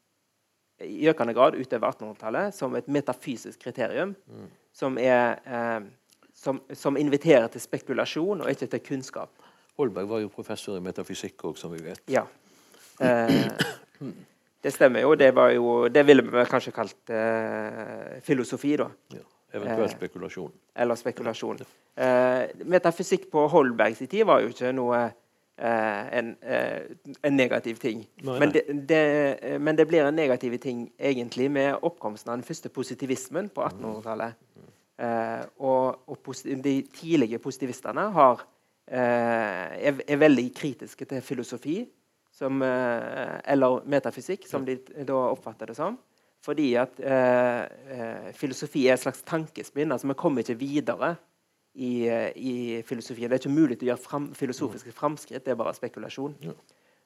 [0.84, 4.12] i økende grad utover 1800-tallet som et metafysisk kriterium
[4.76, 9.45] som, er, eh, som, som inviterer til spekulasjon og ikke til kunnskap.
[9.78, 12.00] Holberg var jo professor i metafysikk òg, som vi vet.
[12.08, 12.22] Ja.
[13.00, 13.50] Eh,
[14.64, 15.14] det stemmer jo.
[15.14, 18.88] Det, var jo, det ville vi kanskje kalt eh, filosofi, da.
[19.14, 19.24] Ja.
[19.56, 19.96] Eventuelt Eh.
[19.98, 20.52] spekulasjon.
[20.76, 21.60] Eller spekulasjon.
[21.96, 24.98] Eh, metafysikk på Holbergs tid var jo ikke noe
[25.56, 26.82] eh, en, eh,
[27.24, 28.02] en negativ ting.
[28.26, 29.00] Nei, Men, det, det,
[29.42, 33.62] eh, men det blir en negativ ting egentlig med oppkomsten av den første positivismen på
[33.64, 34.34] 1800-tallet.
[34.98, 38.46] Eh, og og posit de tidlige positivistene har, eh,
[38.86, 41.80] er, er veldig kritiske til filosofi
[42.36, 44.76] som, eh, eller metafysikk, som de
[45.08, 45.96] da oppfatter det som.
[46.44, 47.62] Fordi at eh,
[47.96, 49.92] eh, filosofi er et slags tankespinn.
[49.92, 51.16] altså Vi kommer ikke videre
[51.74, 53.30] i, eh, i filosofien.
[53.30, 56.36] Det er ikke mulig å gjøre fram, filosofiske framskritt, det er bare spekulasjon.
[56.44, 56.54] Ja.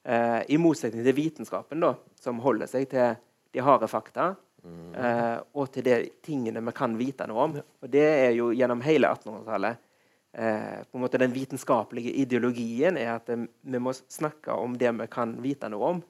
[0.04, 3.16] Eh, I motsetning til vitenskapen, da, som holder seg til
[3.54, 4.32] de harde fakta.
[4.60, 7.54] eh, og til de tingene vi kan vite noe om.
[7.82, 9.89] Og det er jo gjennom hele 1800-tallet eh,
[10.32, 15.06] på en måte Den vitenskapelige ideologien er at eh, vi må snakke om det vi
[15.10, 16.02] kan vite noe om.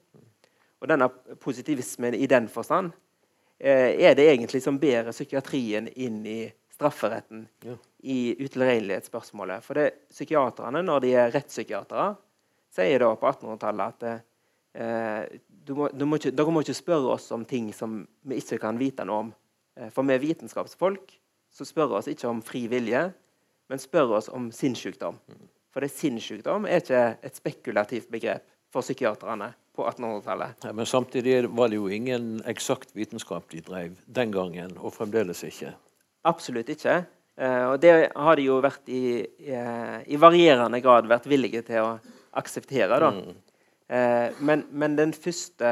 [0.80, 1.09] Og denne
[1.40, 2.92] positivismen i den forstand
[3.59, 6.40] eh, er det egentlig som bærer psykiatrien inn i
[6.72, 7.76] strafferetten Ja.
[8.02, 9.64] i utilregnelighetsspørsmålet.
[9.64, 12.14] For det, psykiaterne, når de er rettspsykiatere,
[12.72, 14.06] sier da på 1800-tallet at
[14.74, 18.40] eh, du må, du må ikke, dere må ikke spørre oss om ting som vi
[18.40, 19.33] ikke kan vite noe om.
[19.76, 21.12] Eh, for vi er vitenskapsfolk,
[21.52, 23.11] så spør oss ikke om fri vilje,
[23.70, 25.18] men spør oss om sinnssykdom.
[25.70, 30.66] For det sinnssykdom er ikke et spekulativt begrep for psykiaterne på 1800-tallet.
[30.66, 35.44] Ja, Men samtidig var det jo ingen eksakt vitenskap de drev den gangen, og fremdeles
[35.46, 35.72] ikke.
[36.26, 37.04] Absolutt ikke.
[37.38, 39.61] Eh, og det har de jo vært i, i,
[40.06, 41.94] i varierende grad vært villige til å
[42.37, 42.98] akseptere.
[43.00, 43.11] da.
[43.11, 43.38] Mm.
[44.46, 45.70] men, men den første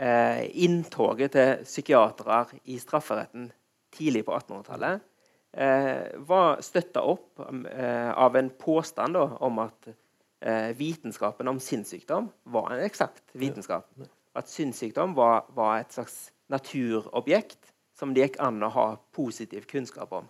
[0.00, 3.50] eh, inntoget til psykiatere i strafferetten
[3.94, 5.06] tidlig på 1800-tallet eh,
[5.50, 9.88] var støtta opp eh, av en påstand da, om at
[10.40, 13.88] eh, vitenskapen om sinnssykdom var en eksakt vitenskap.
[14.38, 20.12] At sinnssykdom var, var et slags naturobjekt som det gikk an å ha positiv kunnskap
[20.16, 20.28] om.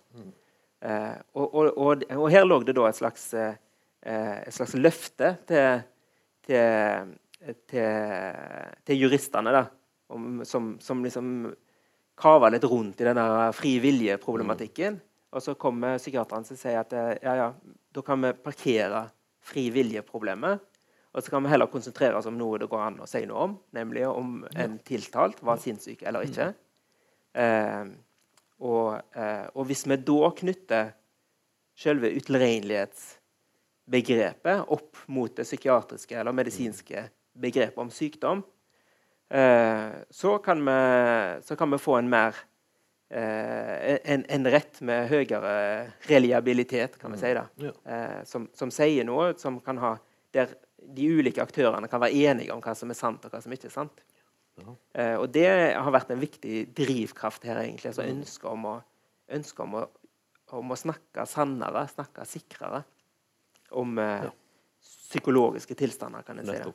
[0.81, 3.53] Eh, og, og, og, og her lå det da et slags, eh,
[4.01, 5.83] et slags løfte til,
[6.47, 7.13] til,
[7.69, 8.41] til,
[8.89, 9.67] til juristene, da,
[10.11, 11.51] om, som, som liksom
[12.21, 14.99] kava litt rundt i denne fri vilje-problematikken.
[15.31, 17.49] Og så kommer psykiateren som sier at eh, ja, ja,
[17.95, 19.05] da kan vi parkere
[19.41, 20.67] fri vilje-problemet.
[21.11, 23.39] Og så kan vi heller konsentrere oss om noe det går an å si noe
[23.49, 26.47] om, nemlig om en tiltalt var sinnssyk eller ikke.
[27.35, 27.85] Eh,
[28.61, 30.85] og, eh, og hvis vi da knytter
[31.81, 37.09] selve utilregnelighetsbegrepet opp mot det psykiatriske eller medisinske
[37.41, 38.43] begrepet om sykdom,
[39.31, 40.79] eh, så, kan vi,
[41.47, 42.35] så kan vi få en mer
[43.11, 45.53] en, en rett med høyere
[46.07, 47.33] reliabilitet, kan vi si.
[47.35, 47.71] da, Ja.
[47.85, 49.97] eh, som, som sier noe som kan ha
[50.31, 53.51] der de ulike aktørene kan være enige om hva som er sant, og hva som
[53.53, 53.99] ikke er sant.
[54.95, 55.45] Eh, og det
[55.75, 57.91] har vært en viktig drivkraft her, egentlig.
[57.91, 58.75] altså Ønsket om å,
[59.31, 59.83] ønsket om å,
[60.61, 62.83] om å snakke sannere, snakke sikrere
[63.71, 64.31] om ja.
[64.81, 66.57] psykologiske tilstander, kan jeg si.
[66.63, 66.73] det.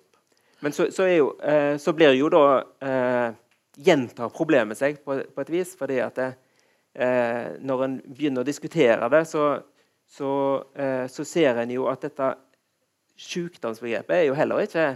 [0.65, 2.45] Men så, så, jo, eh, så blir jo da
[2.81, 3.35] eh,
[3.77, 6.31] Gjentar problemet seg på, på et vis, fordi at det,
[6.97, 9.49] eh, når en begynner å diskutere det, så,
[10.09, 10.31] så,
[10.77, 12.31] eh, så ser en jo at dette
[13.21, 14.89] sykdomsbegrepet er jo heller ikke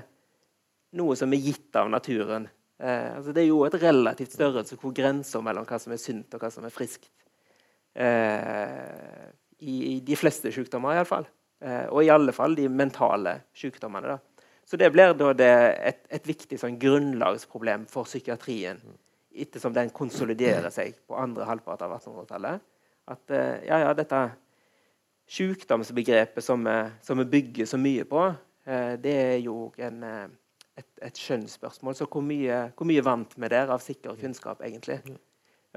[0.97, 2.49] noe som er gitt av naturen.
[2.81, 6.35] Eh, altså det er jo et relativt størrelse hvor grenser mellom hva som er sunt
[6.35, 7.11] og hva som er friskt.
[7.95, 9.29] Eh,
[9.61, 11.29] i, I de fleste sykdommer, iallfall.
[11.61, 14.17] Eh, og i alle fall de mentale sykdommene.
[14.17, 14.30] da.
[14.71, 18.79] Så det blir da det et, et viktig sånn, grunnlagsproblem for psykiatrien
[19.31, 22.63] ettersom den konsoliderer seg på andre halvpart av 1800-tallet.
[23.11, 24.21] At eh, ja, ja, dette
[25.31, 28.29] sykdomsbegrepet som vi, bygger så mye på,
[28.67, 30.29] eh, det er jo en, eh,
[30.79, 31.99] et, et skjønnsspørsmål.
[31.99, 35.01] Så hvor mye, hvor mye vant vi der av sikker kunnskap, egentlig?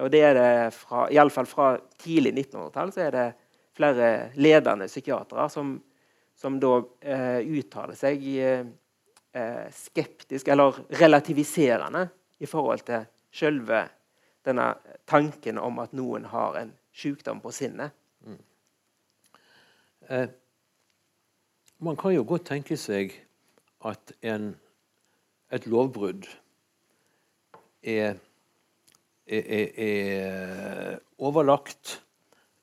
[0.02, 3.26] Og det er det fra, Iallfall fra tidlig 1900-tall så er det
[3.74, 5.76] flere ledende psykiatere som,
[6.38, 8.66] som da eh, uttaler seg eh,
[9.74, 12.08] skeptisk, eller relativiserende,
[12.40, 13.88] i forhold til selve
[14.46, 14.74] denne
[15.08, 17.94] tanken om at noen har en sykdom på sinnet.
[18.26, 18.40] Mm.
[20.10, 20.28] Eh,
[21.84, 23.16] man kan jo godt tenke seg
[23.84, 24.54] at en,
[25.52, 26.28] et lovbrudd
[27.84, 28.20] er,
[29.28, 32.02] er, er, er, overlagt,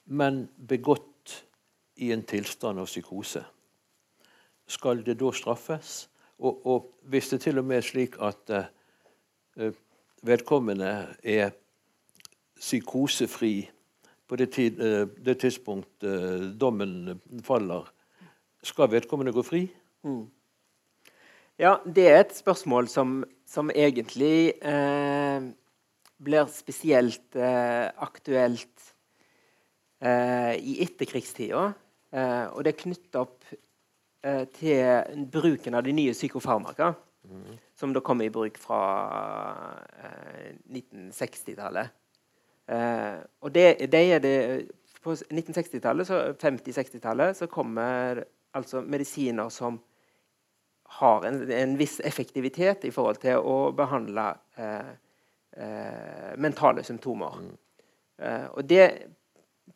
[0.04, 1.44] men begått
[1.96, 3.42] i en tilstand av psykose.
[4.70, 6.09] Skal det da straffes?
[6.40, 8.52] Og, og hvis det til og med er slik at
[9.60, 9.72] uh,
[10.24, 10.90] vedkommende
[11.22, 11.52] er
[12.60, 13.54] psykosefri
[14.28, 17.88] på det, tid, uh, det tidspunkt uh, dommen faller,
[18.64, 19.66] skal vedkommende gå fri?
[20.02, 20.26] Mm.
[21.60, 24.54] Ja, det er et spørsmål som, som egentlig
[26.24, 28.86] blir spesielt aktuelt
[30.00, 31.66] i etterkrigstida.
[32.56, 33.44] Og det er knytta opp
[34.52, 36.90] til bruken av de nye psykofarmaka,
[37.24, 37.54] mm.
[37.78, 38.80] som da kom i bruk fra
[40.68, 41.94] 1960-tallet.
[42.70, 44.36] Eh, og det, det, er det
[45.02, 46.10] På 1960-tallet,
[46.42, 49.80] 50-60-tallet, så kommer altså medisiner som
[50.84, 54.26] har en, en, viss effektivitet i forhold til å behandle
[54.58, 54.90] eh,
[55.56, 57.38] eh, mentale symptomer.
[57.40, 57.56] Mm.
[58.18, 58.86] Eh, og det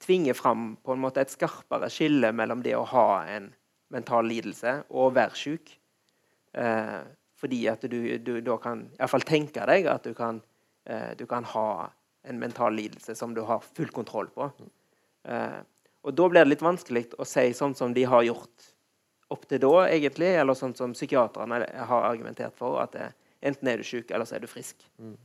[0.02, 3.48] tvinger fram på en måte et skarpere skille mellom det å ha en
[3.92, 5.74] mental lidelse og være syk.
[6.54, 7.02] Eh,
[7.40, 10.40] fordi at du, du da kan iallfall tenke deg at du kan,
[10.86, 11.90] eh, du kan, ha
[12.24, 14.48] en mental lidelse som du har full kontroll på.
[15.28, 15.60] Eh,
[16.04, 18.70] og da blir det litt vanskelig å si sånn som de har gjort
[19.34, 23.10] opp til da, egentlig, eller sånn som psykiaterne har argumentert for, at det,
[23.44, 24.84] enten er du syk, eller så er du frisk.
[25.00, 25.16] Mm.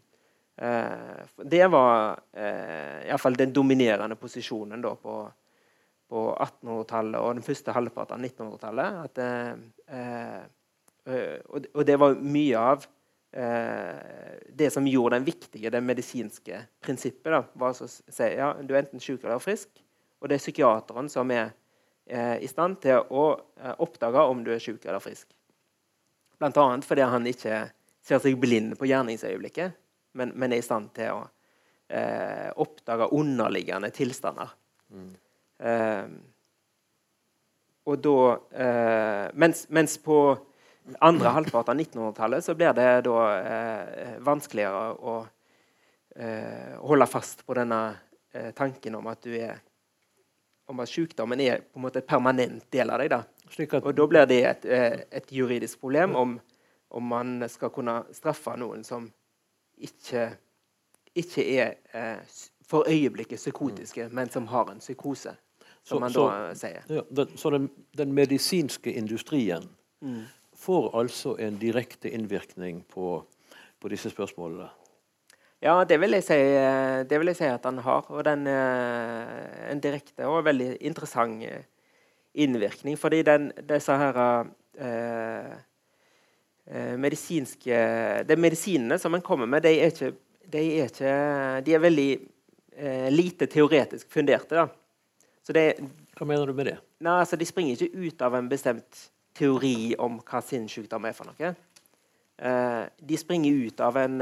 [0.59, 5.21] Eh, det var eh, iallfall den dominerende posisjonen da, på,
[6.09, 9.21] på 1800-tallet og den første halvparten av 1900-tallet.
[9.25, 12.87] Eh, eh, og, og, det var mye av
[13.31, 17.31] eh, det som gjorde den viktige, det medisinske prinsippet.
[17.31, 19.71] Da, var å si ja, du er enten syk eller frisk.
[20.19, 21.53] Og det er psykiateren som er
[22.09, 23.23] Eh, i stand til å
[23.61, 25.27] eh, oppdage om du er syk eller frisk.
[26.41, 26.63] Bl.a.
[26.81, 27.59] fordi han ikke
[28.01, 29.75] ser seg blind på gjerningsøyeblikket,
[30.17, 31.19] men, men er i stand til å
[31.93, 34.55] eh, oppdage underliggende tilstander.
[34.89, 35.11] Mm.
[35.59, 36.05] Eh,
[37.89, 38.19] og da
[38.65, 40.19] eh, mens, mens, på
[40.99, 45.19] andre halvpart av 1900-tallet så blir det da eh, vanskeligere å
[46.83, 47.77] holde fast på denne
[48.57, 49.61] tanken om at du er
[50.69, 53.09] om at sykdommen er på en måte et permanent del av deg.
[53.13, 53.23] Da.
[53.81, 56.39] Og da blir det et, eh, et juridisk problem om,
[56.89, 59.07] om, man skal kunne straffe noen som
[59.77, 60.29] ikke,
[61.17, 62.37] ikke er eh,
[62.69, 65.33] for øyeblikket psykotiske, men som har en psykose.
[65.83, 66.83] Som så, man da så, sier.
[66.89, 69.65] Ja, den, så den, den, medisinske industrien
[70.01, 70.21] mm.
[70.55, 73.23] får altså en direkte innvirkning på,
[73.79, 74.69] på disse spørsmålene?
[75.59, 78.05] Ja, det vil, si, eh, det vil, jeg si, at den har.
[78.07, 81.65] Og den eh, en direkte og veldig interessant eh,
[82.33, 82.95] innvirkning.
[82.99, 84.19] Fordi den, disse her
[84.79, 85.51] eh,
[86.97, 87.77] medisinske
[88.29, 90.13] De medisinene som en kommer med, de er, ikke,
[90.45, 91.13] de er, ikke,
[91.65, 92.09] de er veldig
[92.77, 94.67] eh, lite teoretisk funderte.
[95.53, 95.65] Det,
[96.17, 96.77] hva mener du med det?
[97.01, 101.31] Nei, altså, De springer ikke ut av en bestemt teori om hva sinnssykdom er for
[101.31, 101.53] noe.
[102.39, 104.21] Eh, de springer ut av en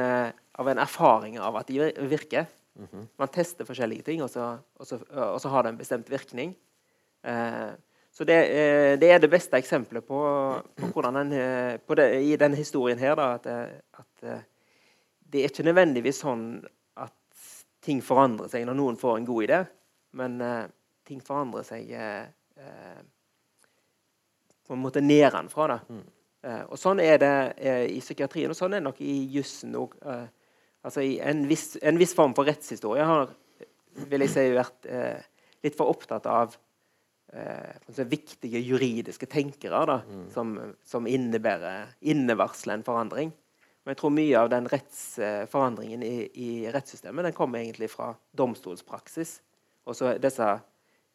[0.58, 2.46] av en erfaring av at de virker.
[2.76, 3.08] Mm -hmm.
[3.18, 6.56] Man tester forskjellige ting, og så, og, så, og så, har det en bestemt virkning.
[7.24, 7.72] Eh,
[8.12, 10.20] så det, eh, det, er det beste eksempelet på,
[10.76, 14.42] på hvordan den, eh, på det, i denne historien her, da, at, eh, at, eh,
[15.20, 17.14] det er ikke nødvendigvis sånn at
[17.82, 19.66] ting forandrer seg når noen får en god idé,
[20.12, 20.66] men eh,
[21.08, 21.90] ting forandrer seg
[24.68, 25.68] på en måte nedenfra.
[25.72, 25.78] Da.
[25.88, 26.06] Mm.
[26.68, 27.36] og sånn er det
[27.94, 29.96] i psykiatrien, og sånn er det nok i jussen òg
[30.88, 33.32] altså en viss, en viss, form for rettshistorie har
[34.06, 35.26] vil jeg si, vært eh,
[35.66, 36.56] litt for opptatt av
[37.34, 40.28] eh, viktige juridiske tenkere da, mm.
[40.34, 40.56] som,
[40.86, 43.34] som, innebærer innevarsler en forandring.
[43.84, 49.38] Men jeg tror mye av den rettsforandringen i, i, rettssystemet den kommer egentlig fra domstolspraksis.
[49.88, 50.66] Og så disse eh,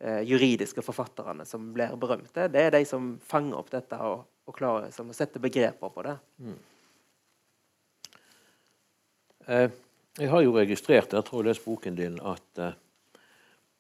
[0.03, 4.91] juridiske forfatterne som blir berømte, det er de som fanger opp dette og, og klarer
[4.91, 6.17] å sette begreper på det.
[6.43, 6.57] Mm.
[9.47, 9.71] Eh,
[10.19, 12.77] jeg har jo registrert jeg tror jeg lest boken din, at eh,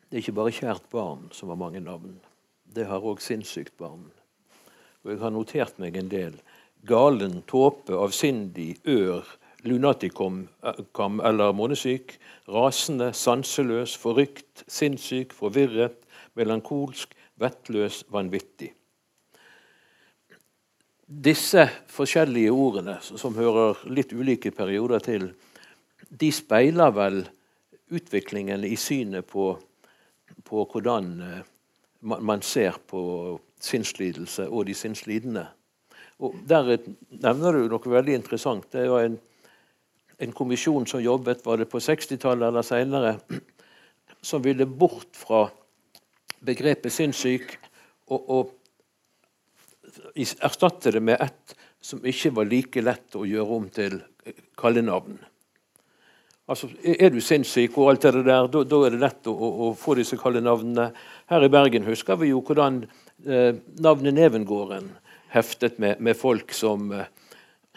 [0.08, 2.16] det er ikke bare kjært barn som har mange navn.
[2.64, 4.08] Det har òg sinnssykt barn.
[5.02, 6.36] Og jeg har notert meg en del
[6.88, 9.26] galen, tåpe, avsindig, ør,
[9.62, 10.48] lunaticum
[10.96, 12.16] kam eller månesyk,
[12.50, 16.01] rasende, sanseløs, forrykt, sinnssyk, forvirret,
[16.38, 18.72] melankolsk, vettløs, vanvittig.
[21.06, 25.28] Disse forskjellige ordene, som hører litt ulike perioder til,
[26.08, 27.22] de speiler vel
[27.92, 29.50] utviklingen i synet på,
[30.44, 31.42] på hvordan eh,
[32.02, 33.02] man ser på
[33.62, 35.46] sinnslidelse og de sinnslidende.
[36.22, 36.78] Og Der
[37.10, 38.68] nevner du noe veldig interessant.
[38.72, 39.18] Det var en,
[40.18, 43.16] en kommisjon som jobbet var det på 60-tallet eller senere,
[44.22, 45.48] som ville bort fra
[46.44, 47.56] begrepet sinnssyk
[48.10, 48.50] og, og
[50.16, 53.98] erstatte det med et som ikke var like lett å gjøre om til
[54.58, 55.18] kallenavn.
[56.50, 59.74] Altså, Er du sinnssyk og alt det der, da, er det lett å, å, å
[59.78, 60.90] få disse kallenavnene.
[61.30, 62.82] Her i Bergen husker vi jo hvordan
[63.26, 64.90] eh, navnet Nevengården
[65.32, 67.06] heftet med, med folk som, eh,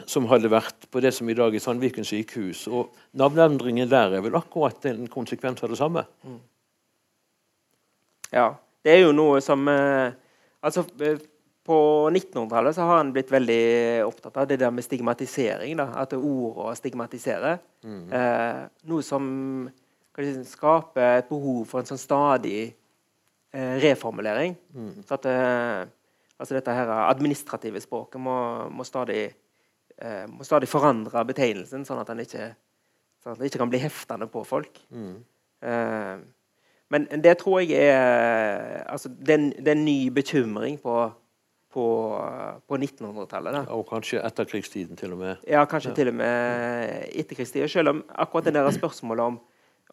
[0.06, 2.66] som, hadde vært på det som i dag er Sandviken sykehus.
[2.68, 6.06] Og Navneendringen der er vel akkurat en konsekvens av det samme?
[6.26, 6.42] Mm.
[8.36, 8.50] Ja.
[8.86, 10.14] Det er jo noe som eh,
[10.66, 11.22] Altså eh,
[11.66, 11.78] på
[12.12, 15.74] 1900-tallet så har han blitt veldig opptatt av det der med stigmatisering.
[15.80, 15.88] Da.
[15.98, 17.58] At ordet stigmatiserer.
[17.86, 18.04] Mm.
[18.14, 18.60] Eh,
[18.92, 19.26] noe som
[20.20, 24.54] si, skaper et behov for en sånn stadig eh, reformulering.
[24.78, 24.92] Mm.
[25.08, 25.82] Så at eh,
[26.38, 28.38] altså dette her administrative språket må,
[28.70, 29.26] må, stadig,
[29.98, 32.52] eh, må stadig, forandre betegnelsen, sånn at den ikke,
[33.26, 34.84] sånn ikke kan bli heftende på folk.
[34.94, 35.16] Mm.
[36.86, 41.12] Eh, men det tror jeg er altså, det, er en ny bekymring på
[41.76, 41.88] på,
[42.68, 43.68] på 1900-tallet.
[43.76, 45.42] Og kanskje etterkrigstiden til og med.
[45.48, 45.96] Ja, kanskje ja.
[45.98, 47.70] til og med etterkrigstiden.
[47.70, 49.40] Selv om akkurat det der spørsmålet om,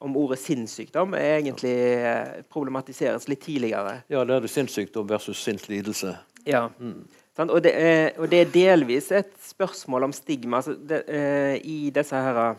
[0.00, 4.00] om ordet sinnssykdom er egentlig eh, problematiseres litt tidligere.
[4.12, 6.14] Ja, det er det sinnssykdom versus sinnslidelse.
[6.46, 6.68] Ja.
[6.78, 7.02] Mm.
[7.48, 10.60] Og, det er, og, det er, delvis et spørsmål om stigma.
[10.62, 12.54] Altså det, eh, I disse her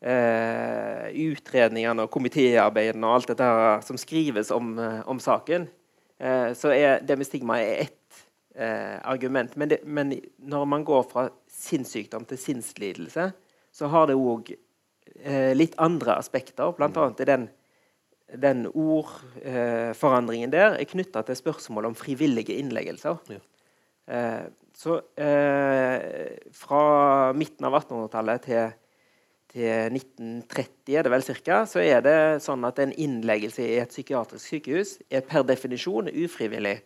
[0.00, 3.50] eh, utredningene og komitéarbeidene og alt dette
[3.86, 5.68] som skrives om, eh, om saken,
[6.18, 8.24] eh, så er det med stigma er ett
[8.54, 9.56] eh, argument.
[9.56, 13.30] Men, det, men, når man går fra sinnssykdom til sinnslidelse,
[13.72, 14.52] så har det òg
[15.22, 16.72] eh, litt andre aspekter.
[16.76, 17.02] Blant mm.
[17.02, 17.48] annet er den,
[18.40, 23.20] den ordforandringen eh, der er knytta til spørsmålet om frivillige innleggelser.
[23.30, 23.40] Ja.
[24.10, 24.44] Eh,
[24.74, 26.84] så eh, fra
[27.36, 28.70] midten av 1800-tallet til
[29.50, 33.90] til 1930 er det vel cirka, så er det sånn at en innleggelse i et
[33.90, 36.78] psykiatrisk sykehus er per definisjon ufrivillig.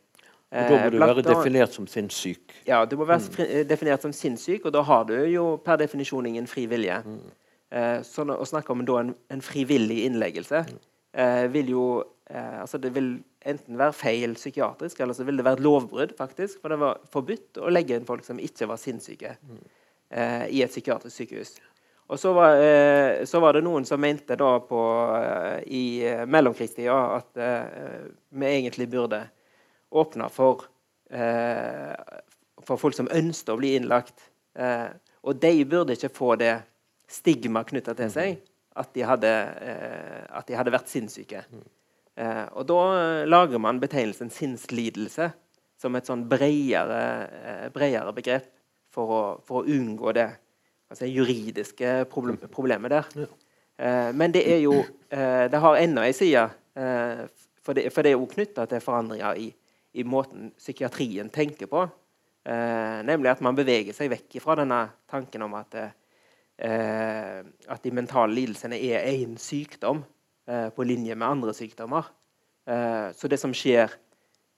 [0.54, 2.52] Og da må du være definert som sinnssyk.
[2.68, 3.68] Ja, du må være mm.
[3.68, 7.00] definert som sinnssyk, og da har du jo per definisjon ingen fri vilje.
[7.02, 7.22] Mm.
[7.74, 10.82] Eh, så å snakke om en, en frivillig innleggelse mm.
[11.18, 11.86] eh, vil jo
[12.30, 16.14] eh, altså Det vil enten være feil psykiatrisk, eller så vil det være et lovbrudd,
[16.16, 16.60] faktisk.
[16.62, 19.64] For det var forbudt å legge inn folk som ikke var sinnssyke, mm.
[20.14, 21.56] eh, i et psykiatrisk sykehus.
[22.12, 24.80] Og så var, eh, så var, det noen som mente da på,
[25.16, 25.84] eh, i
[26.28, 27.38] mellomkrigstida at
[28.28, 29.22] vi egentlig burde
[29.94, 30.66] åpne for,
[31.10, 31.94] eh,
[32.62, 34.30] for folk som ønsket å bli innlagt.
[34.58, 34.90] Eh,
[35.24, 36.56] og de burde ikke få det
[37.08, 38.42] stigma knytta til seg
[38.74, 39.30] at de hadde,
[39.62, 41.44] eh, at de hadde vært sinnssyke.
[42.16, 42.80] Eh, og da
[43.26, 45.32] lager man betegnelsen sinnslidelse
[45.80, 47.00] som et sånn bredere,
[47.30, 48.50] eh, bredere begrep
[48.94, 50.28] for å, for å, unngå det
[50.94, 53.10] altså juridiske problem, problemet der.
[53.78, 54.84] Eh, men det er jo
[55.14, 56.40] Det har enda ei side,
[57.62, 59.44] for det, for det er jo knytta til forandringer i
[59.94, 61.84] i måten psykiatrien tenker på.
[62.44, 64.80] Eh, nemlig at man beveger seg vekk fra denne
[65.10, 65.76] tanken om at,
[66.58, 70.02] eh, at de mentale lidelsene er én sykdom
[70.48, 72.10] eh, på linje med andre sykdommer.
[72.66, 73.86] Eh, så det som skjer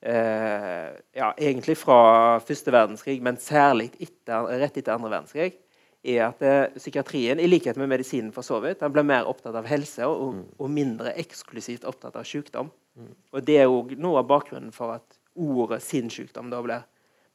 [0.01, 5.61] eh, ja, egentlig fra første verdenskrig, men særlig etter, rett etter andre verdenskrig,
[6.07, 9.57] er at eh, psykiatrien, i likhet med medisinen for så vidt, den blir mer opptatt
[9.59, 10.43] av helse og, mm.
[10.63, 12.71] og mindre eksklusivt opptatt av sykdom.
[12.97, 13.15] Mm.
[13.33, 16.85] Og Det er òg noe av bakgrunnen for at ordet sinnssykdom da blir,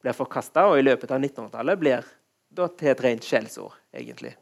[0.02, 2.08] blir forkasta, og i løpet av 1900-tallet blir
[2.52, 4.34] da til et rent skjellsord, egentlig.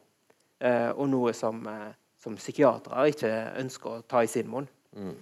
[0.60, 4.68] Eh, og noe som, eh, som psykiatere ikke ønsker å ta i sin munn.
[4.96, 5.16] Mm.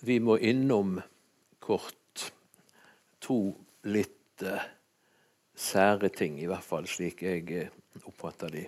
[0.00, 1.00] Vi må innom
[1.60, 2.30] kort
[3.20, 3.40] to
[3.84, 4.64] litt eh,
[5.60, 7.72] sære ting, i hvert fall slik jeg eh,
[8.06, 8.64] oppfatter de.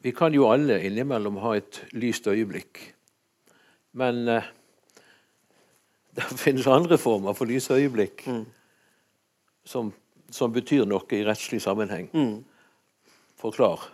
[0.00, 2.82] Vi kan jo alle innimellom ha et lyst øyeblikk.
[3.98, 4.46] Men eh,
[6.16, 8.44] det finnes andre former for lyse øyeblikk mm.
[9.64, 9.92] som,
[10.30, 12.08] som, betyr noe i rettslig sammenheng.
[12.14, 12.44] Mm.
[13.40, 13.88] Forklar.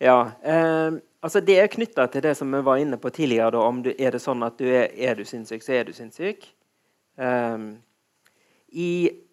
[0.00, 3.50] Ja, eh, altså Det er knytta til det som vi var inne på tidligere.
[3.56, 5.92] Da, om du, er det sånn at du er, er du sinnssyk, så er du
[5.96, 6.46] sinnssyk.
[7.18, 7.70] Eh,
[8.70, 8.90] i,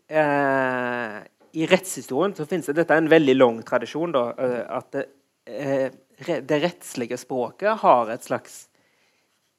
[0.09, 1.18] eh,
[1.57, 4.13] I rettshistorien så finnes det dette er en veldig lang tradisjon.
[4.13, 5.05] Da, eh, at det,
[5.49, 8.67] eh, det rettslige språket har et slags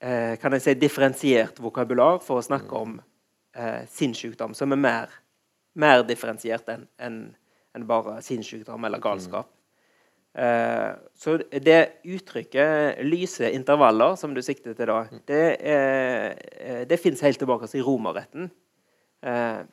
[0.00, 2.98] eh, kan jeg si, differensiert vokabular for å snakke om
[3.56, 5.14] eh, sinnssykdom, som er mer,
[5.74, 7.22] mer differensiert enn en,
[7.74, 9.50] en bare sinnssykdom eller galskap.
[10.38, 17.24] Eh, så det uttrykket 'lyse intervaller', som du sikter til da, det, er, det fins
[17.26, 18.50] helt tilbake i romerretten.
[19.26, 19.64] Eh,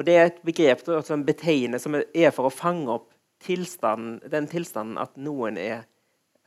[0.00, 3.10] og det er et begrep som betegner som er for å fange opp
[3.44, 5.82] tilstanden, den tilstanden at noen er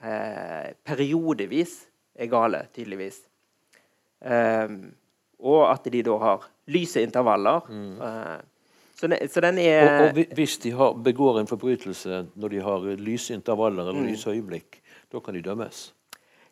[0.02, 1.84] eh, periodevis
[2.18, 3.24] er gale, tydeligvis.
[4.24, 4.94] Um,
[5.44, 7.66] og at de da har lyse intervaller.
[7.70, 7.98] Mm.
[8.00, 12.54] Uh, så, det, så, den er Og, og hvis de har, begår en forbrytelse når
[12.54, 14.08] de har lyse intervaller eller mm.
[14.14, 14.80] lyse øyeblikk,
[15.12, 15.92] da kan de dømmes?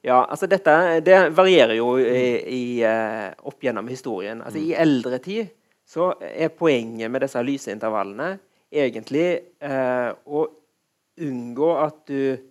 [0.02, 0.74] Ja, altså dette
[1.06, 4.42] det varierer jo i, i, eh, opp gjennom historien.
[4.42, 4.66] Altså mm.
[4.66, 5.52] I eldre tid
[5.92, 8.36] så er poenget med disse lyse intervallene
[8.72, 9.26] egentlig
[9.60, 10.46] eh, å
[11.22, 12.48] unngå at du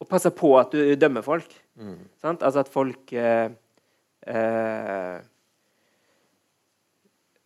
[0.00, 1.50] Å passe på at du dømmer folk.
[1.76, 1.98] Mm.
[2.24, 3.50] Altså at folk eh,
[4.32, 5.18] eh,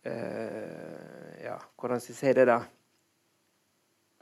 [0.07, 2.61] eh, Ja, hvordan skal jeg si det, da?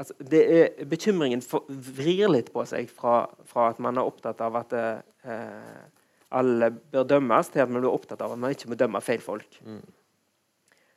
[0.02, 4.42] Altså, det er, bekymringen for, vrir litt på seg fra, fra, at man er opptatt
[4.42, 5.84] av at eh,
[6.34, 9.22] alle bør dømmes, til at man blir opptatt av at man ikke må dømme feil
[9.22, 9.62] folk.
[9.62, 9.84] Mm.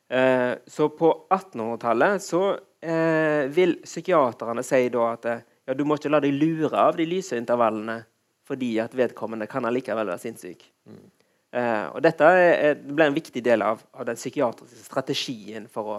[0.08, 2.42] Eh, så på 1800-tallet så
[2.80, 6.98] eh, vil psykiaterne si da at eh, ja, du må ikke la deg lure av
[6.98, 8.04] de lyse intervallene
[8.46, 10.62] fordi at vedkommende kan allikevel være sinnssyk.
[10.86, 11.06] Mm.
[11.58, 15.98] Eh, og dette er, ble en viktig del av, av den psykiatriske strategien for å,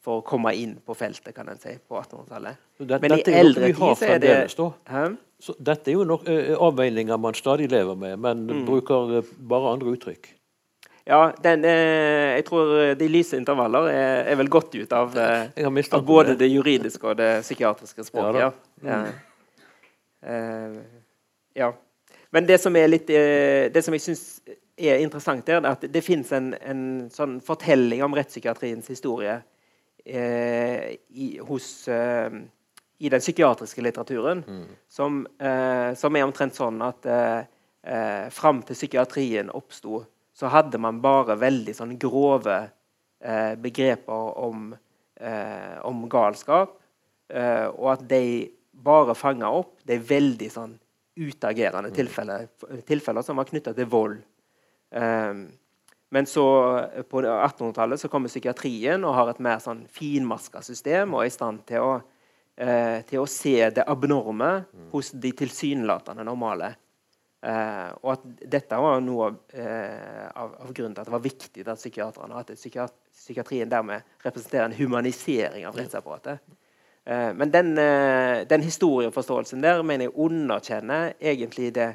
[0.00, 2.68] for å, komme inn på feltet, kan en si, på 1800-tallet.
[2.88, 4.36] Men i eldre tid så er det
[5.42, 6.28] så Dette er jo nok,
[6.62, 8.64] avveininger man stadig lever med, men mm.
[8.64, 10.30] bruker bare andre uttrykk.
[11.04, 15.66] Ja, den, eh, jeg tror de lyse intervaller er, er vel gått ut av, eh,
[15.96, 16.46] av både det.
[16.52, 18.40] juridiske og det psykiatriske språket.
[18.40, 18.50] Ja,
[18.86, 19.02] ja.
[20.22, 20.76] Uh,
[21.58, 21.72] ja.
[22.30, 24.22] Men det som, litt, uh, det som jeg syns
[24.78, 31.26] er interessant, er at det fins en, en, sånn fortelling om rettspsykiatriens historie uh, i,
[31.42, 34.62] hos, i, den psykiatriske litteraturen mm.
[34.86, 35.24] som,
[35.98, 37.10] som, er omtrent sånn at
[37.82, 42.58] eh, fram til psykiatrien oppsto så hadde man bare veldig sånn grove
[43.22, 44.70] eh, begreper om,
[45.20, 46.78] eh, om galskap.
[47.32, 48.24] Eh, og at de
[48.72, 50.76] bare fanga opp de veldig sånn
[51.20, 51.96] utagerende mm.
[51.96, 52.46] tilfeller,
[52.88, 54.22] tilfeller som var knytta til vold.
[54.92, 55.34] Eh,
[56.12, 56.46] men så
[57.08, 61.32] på 1800-tallet så kommer psykiatrien og har et mer sånn finmaska system og er i
[61.32, 61.94] stand til å,
[62.60, 64.90] eh, til å se det abnorme mm.
[64.92, 66.74] hos de tilsynelatende normale.
[67.42, 71.64] Uh, og at dette var noe uh, av, av, grunnen til at det var viktig
[71.66, 76.38] at psykiaterne at psykiat psykiatrien dermed representerer en humanisering av rettsapparatet.
[77.04, 77.74] Eh, men den,
[78.48, 81.90] den, historieforståelsen der mener jeg underkjenner egentlig det,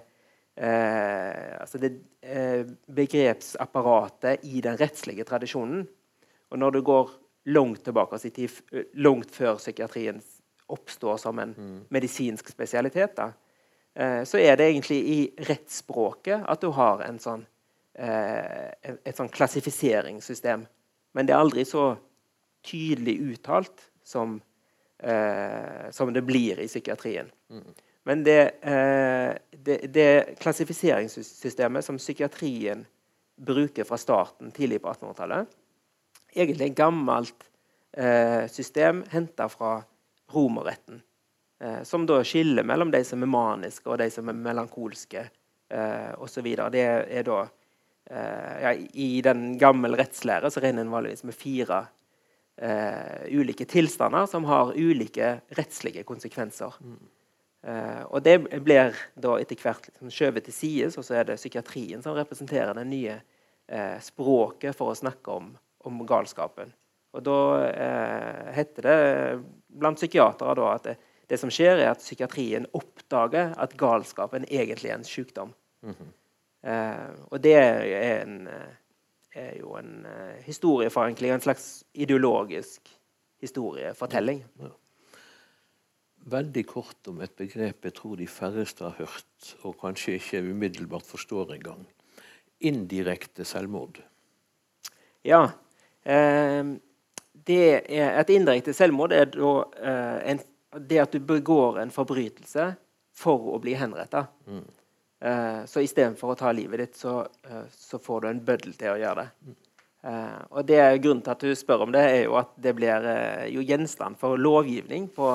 [0.55, 1.91] altså det
[2.99, 5.87] begrepsapparatet i den rettslige tradisjonen.
[6.51, 7.11] Og når du går
[7.55, 8.61] langt tilbake i tid,
[8.93, 10.21] langt før psykiatrien
[10.69, 11.75] oppstår som en mm.
[11.91, 13.46] medisinsk spesialitet, da, Eh,
[13.97, 17.45] så er det egentlig i rettsspråket at du har en sånn,
[17.97, 20.67] eh, et sånn klassifiseringssystem.
[21.17, 21.95] Men det er aldri så
[22.67, 24.35] tydelig uttalt som,
[24.99, 27.31] eh, som det blir i psykiatrien.
[27.49, 27.73] Mm.
[28.07, 28.61] Men det,
[29.51, 32.85] det, det, klassifiseringssystemet som psykiatrien
[33.35, 35.49] bruker fra starten tidlig på 1800-tallet,
[36.31, 37.49] egentlig et gammelt
[38.47, 39.81] system henta fra
[40.31, 41.01] romerretten.
[41.59, 45.23] Eh, som da skiller mellom de som er maniske og de som er melankolske
[45.69, 46.49] eh, osv.
[46.73, 47.39] Det er da
[48.11, 51.79] eh, ja, I den gamle rettslære så regner en vanligvis med fire
[52.61, 56.77] eh, ulike tilstander som har ulike rettslige konsekvenser.
[56.77, 56.99] Mm.
[57.67, 61.41] Eh, og det blir da etter hvert liksom skjøvet til side, og så er det
[61.41, 65.55] psykiatrien som representerer det nye eh, språket for å snakke om,
[65.89, 66.69] om galskapen.
[67.17, 67.39] Og da
[68.53, 68.97] heter det
[69.79, 70.97] blant psykiatere da at det,
[71.29, 75.53] det som skjer, er at psykiatrien oppdager at galskapen egentlig er en sykdom.
[75.81, 76.11] Mm -hmm.
[76.69, 78.73] eh, og det er, en, eh,
[79.35, 82.99] er jo en uh, historieforenkling, en slags ideologisk
[83.39, 84.45] historiefortelling.
[84.59, 84.69] Ja.
[86.27, 91.05] Veldig kort om et begrep jeg tror de færreste har hørt, og kanskje ikke umiddelbart
[91.05, 91.87] forstår engang.
[92.59, 94.01] Indirekte selvmord.
[95.23, 95.45] Ja.
[96.05, 96.65] Eh,
[97.47, 100.39] det er, et indirekte selvmord er da eh, en
[100.75, 102.73] det at du begår en forbrytelse
[103.15, 104.25] for å bli henretta.
[104.47, 104.65] Mm.
[105.25, 108.91] Uh, så istedenfor å ta livet ditt, så, uh, så, får du en bøddel til
[108.93, 109.55] å gjøre det.
[110.07, 112.73] Eh, og det er Grunnen til at du spør om det, er jo at det
[112.77, 115.27] blir eh, jo gjenstand for lovgivning på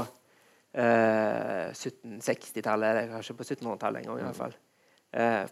[0.72, 4.20] 1760-tallet, eller kanskje på 1700-tallet en gang.
[4.22, 4.54] i hvert fall.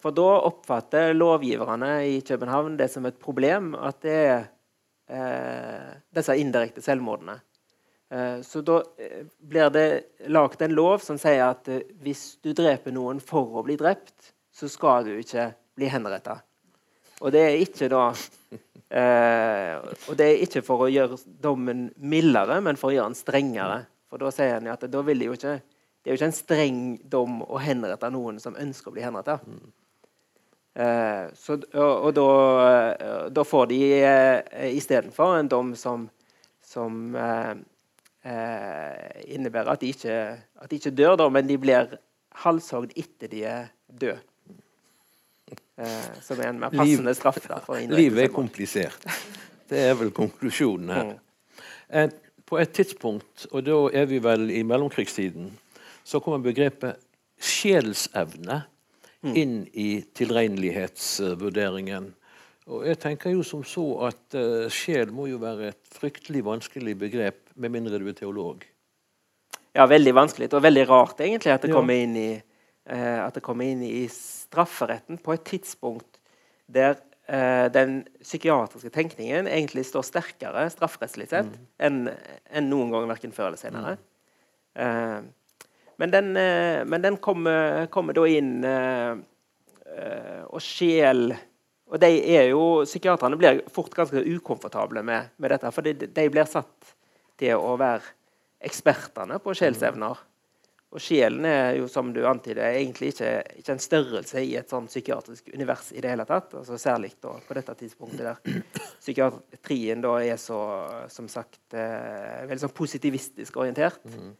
[0.01, 4.49] for da oppfatter lovgiverne i København det som et problem at det er
[6.17, 7.37] disse indirekte selvmordene.
[8.43, 8.81] Så da
[9.39, 9.85] blir det
[10.35, 11.69] lagd en lov som sier at
[12.03, 16.41] hvis du dreper noen for å bli drept, så skal du ikke bli henretta.
[17.21, 19.77] Og det er ikke da eh,
[20.09, 23.83] Og det er ikke for å gjøre dommen mildere, men for å gjøre den strengere.
[24.11, 25.61] For da sier han at da vil det jo ikke
[26.01, 26.77] det er jo ikke en streng
[27.13, 29.35] dom å henrette noen som ønsker å bli henretta.
[30.81, 32.29] Eh, og, og da,
[32.65, 36.07] eh, da, får de eh, istedenfor en dom som,
[36.65, 37.53] som eh,
[38.25, 40.17] eh, innebærer at de, ikke,
[40.63, 41.95] at de ikke dør, da, men de blir
[42.45, 44.21] halshogd etter de er døde.
[45.81, 47.41] Eh, som er en mer passende straff.
[47.49, 49.07] Da, Livet er komplisert.
[49.71, 51.05] Det er vel konklusjonen her.
[51.05, 51.63] Mm.
[51.97, 52.11] Eh,
[52.47, 55.53] på et tidspunkt, og da er vi vel i mellomkrigstiden,
[56.05, 56.99] så kommer begrepet
[57.41, 58.65] sjelsevne
[59.23, 59.35] mm.
[59.39, 62.11] inn i tilregnelighetsvurderingen.
[62.71, 66.95] Og jeg tenker jo som så at uh, sjel må jo være et fryktelig vanskelig
[67.01, 68.63] begrep, med mindre du er teolog.
[69.75, 71.77] Ja, veldig vanskelig, og veldig rart egentlig at det ja.
[71.77, 76.21] kommer inn i uh, at det kommer inn i strafferetten på et tidspunkt
[76.71, 76.95] der
[77.27, 81.67] uh, den psykiatriske tenkningen egentlig står sterkere strafferettslig sett mm.
[81.83, 83.99] enn en noen gang, verken før eller senere.
[84.79, 85.31] Mm.
[85.99, 86.29] Men, den,
[86.89, 88.63] men den, kommer, kommer da inn
[90.47, 91.35] og sjel
[91.91, 95.71] og de er jo, Psykiaterne blir fort ganske ukomfortable med, med dette.
[95.75, 96.95] For de, de, blir satt
[97.41, 98.15] til å være
[98.71, 100.21] ekspertene på sjelsevner.
[100.91, 103.31] Og sjelen er jo, som du antyder, egentlig ikke,
[103.61, 106.55] ikke, en størrelse i et sånn psykiatrisk univers i det hele tatt.
[106.59, 108.63] Altså Særlig da, på dette tidspunktet der
[109.03, 110.59] psykiatrien da er så,
[111.11, 114.03] som sagt, eh, veldig sånn positivistisk orientert.
[114.11, 114.33] Mm.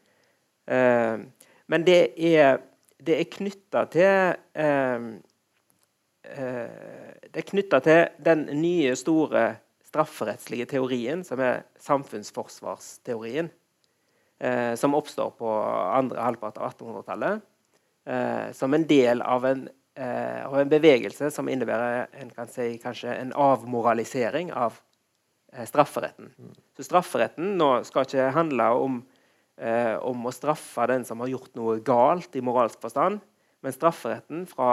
[0.75, 2.59] Eh, men det er,
[2.99, 5.11] det er knytta til eh, eh,
[6.23, 9.45] Det er knytta til den nye, store
[9.91, 13.49] strafferettslige teorien, som er samfunnsforsvarsteorien
[14.41, 15.51] eh, som oppstår på
[15.95, 17.47] andre halvpart av 1800-tallet.
[18.07, 22.73] Eh, som en del av en, eh, av en, bevegelse som innebærer en kan si,
[22.83, 24.79] kanskje en avmoralisering av
[25.53, 26.33] eh, strafferetten.
[26.39, 26.55] Mm.
[26.77, 29.03] Så strafferetten nå skal ikke handle om,
[29.59, 33.21] eh, om å straffe den som har gjort noe galt i moralsk forstand,
[33.61, 34.71] men strafferetten fra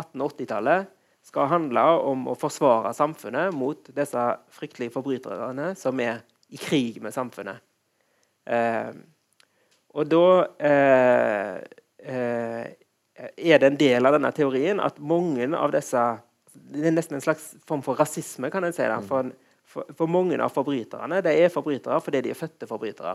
[0.00, 0.94] 1880-tallet eh,
[1.28, 7.12] skal handle om å forsvare samfunnet mot disse fryktelige forbryterne som er i krig med
[7.12, 7.60] samfunnet.
[8.48, 8.92] Eh,
[9.98, 10.28] og da
[10.68, 11.58] eh,
[11.98, 12.64] eh,
[13.18, 16.00] er det en del av denne teorien at mange av disse
[16.58, 18.82] Det er nesten en slags form for rasisme, kan en si.
[18.82, 19.28] det, For,
[19.64, 23.14] for, for, mange av forbryterne de er forbrytere fordi de er fødte forbrytere.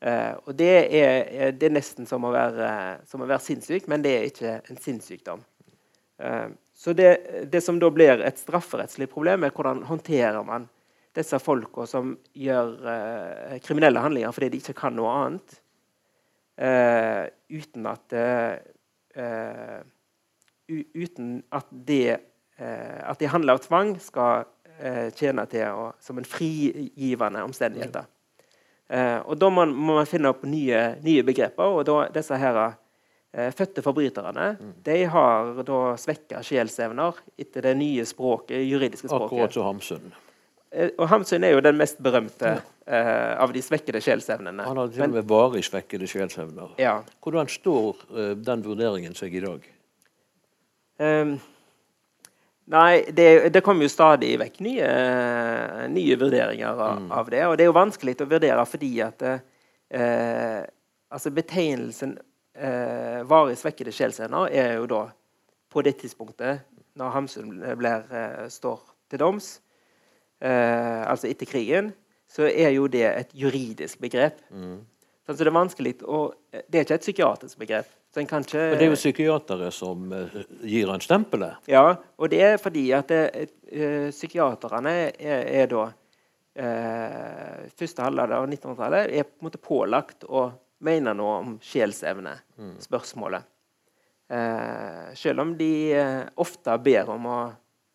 [0.00, 2.70] Eh, og det er, det er, nesten som å være,
[3.10, 5.42] som å være sinnssyk, men det er ikke en sinnssykdom.
[6.22, 7.10] Eh, så det,
[7.50, 10.68] det, som da blir et strafferettslig problem, er hvordan håndterer man
[11.18, 15.56] disse folka som gjør eh, kriminelle handlinger fordi de ikke kan noe annet,
[16.62, 19.80] eh, uten at eh,
[20.68, 22.18] uten at det
[22.58, 24.46] eh, at de handler av tvang, skal
[24.78, 27.98] eh, tjene til å, som en frigivende omstendighet.
[28.88, 31.64] Eh, og Da må, må, man finne opp nye, nye begreper.
[31.64, 32.60] og da, disse her
[33.52, 34.70] fødte forbryterne mm.
[34.86, 39.26] de har da svekka sjelsevner etter det nye språket, juridiske språket.
[39.28, 40.14] Akkurat som Hamsun.
[40.70, 44.66] Eh, og Hamsun er jo den mest berømte uh, av de svekkede sjelsevnene.
[44.68, 46.74] Han har til og med varig svekkede sjelsevner.
[46.80, 46.98] Ja.
[47.24, 49.64] Hvordan står uh, den vurderingen seg i dag?
[51.00, 51.38] Um,
[52.72, 54.88] nei, det, det, kommer jo stadig vekk nye,
[55.92, 57.12] nye vurderinger av, mm.
[57.20, 57.44] av, det.
[57.46, 60.64] Og det er jo vanskelig å vurdere fordi at eh,
[61.08, 62.18] altså betegnelsen
[63.30, 65.04] varig svekkede sjelsevner er jo da
[65.70, 66.64] på det tidspunktet
[66.98, 68.08] når Hamsun blir,
[68.50, 68.80] står
[69.12, 69.52] til doms
[70.40, 71.92] eh, altså etter krigen,
[72.28, 74.40] så er jo det et juridisk begrep.
[74.50, 74.80] Mm.
[75.26, 77.88] Så det er vanskelig og Det er ikke et psykiatrisk begrep.
[78.16, 81.60] Ikke, Men det er jo psykiatere som uh, gir han stempelet?
[81.70, 88.32] Ja, og det er fordi at det, uh, psykiaterne er, er da uh, Første halvdel
[88.34, 90.48] av 1900-tallet er på en måte pålagt å
[90.88, 92.76] mene noe om sjelsevne, mm.
[94.28, 95.72] Uh, selv om de
[96.36, 97.36] ofte ber om å,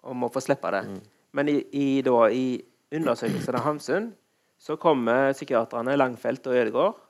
[0.09, 0.85] om å få slippe det.
[0.89, 1.01] Mm.
[1.37, 2.61] Men i, i, da, i
[2.93, 4.07] undersøkelsen av Hamsun
[4.61, 7.01] så kommer psykiaterne Langfelt og Ødegård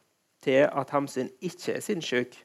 [0.44, 2.36] til at Hamsun ikke er sinnssyk,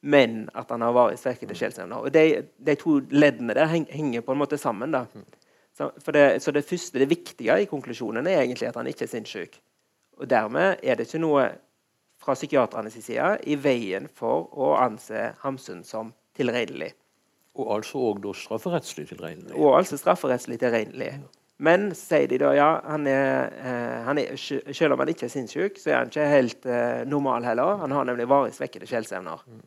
[0.00, 2.04] men at han har varig svekkede sjelsevner.
[2.04, 4.94] Og de, de, to leddene der henger på en måte sammen.
[4.94, 5.06] da.
[5.78, 9.12] Så, det, så det første, det viktige i konklusjonen er egentlig at han ikke er
[9.14, 9.58] sinnssyk.
[10.18, 11.48] Og dermed er det ikke noe
[12.18, 16.92] fra psykiaternes side i veien for å anse Hamsun som tilregnelig.
[17.58, 19.54] Og altså òg strafferettslig tilregnelig?
[19.58, 21.12] Og altså strafferettslig tilregnelig.
[21.58, 25.32] Men sier de da ja, han er, eh, han er, selv om han ikke er
[25.32, 27.80] sinnssyk, så er han ikke helt eh, normal heller.
[27.82, 29.42] Han har nemlig varig svekkede sjelsevner.
[29.46, 29.64] Mm.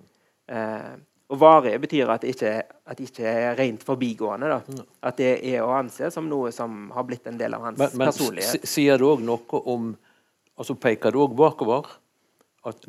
[0.52, 0.92] Eh,
[1.32, 4.50] og varig betyr at det ikke, at det ikke er rent forbigående.
[4.52, 4.60] Da.
[4.68, 4.88] Mm.
[5.08, 7.94] At det er å anse som noe som har blitt en del av hans men,
[7.96, 8.68] men, personlighet.
[8.68, 9.94] Sier det òg noe om
[10.60, 11.88] altså Peker det òg bakover?
[12.68, 12.84] At,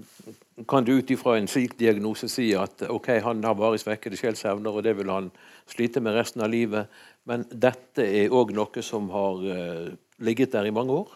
[0.69, 4.75] kan du ut ifra en slik diagnose si at ok, han har varig svekkede sjelsevner,
[4.75, 5.31] og det vil han
[5.71, 6.91] slite med resten av livet,
[7.31, 9.87] men dette er òg noe som har uh,
[10.21, 11.15] ligget der i mange år?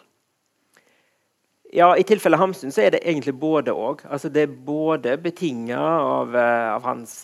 [1.75, 4.05] Ja, I tilfelle Hamsun så er det egentlig både òg.
[4.07, 7.17] Altså, det er både betinga av, uh, av, hans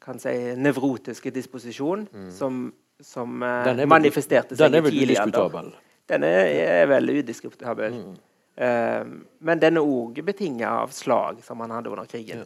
[0.00, 2.30] kan si, nevrotiske disposisjon, mm.
[2.32, 2.62] som,
[3.04, 4.72] som manifesterte seg.
[4.72, 5.68] Den er vel udiskutabel?
[6.08, 6.40] Den er,
[6.80, 8.00] er veldig udiskutabel.
[8.00, 8.16] Mm.
[8.58, 9.04] Uh,
[9.38, 12.42] men den er òg betinga av slag som han hadde under krigen.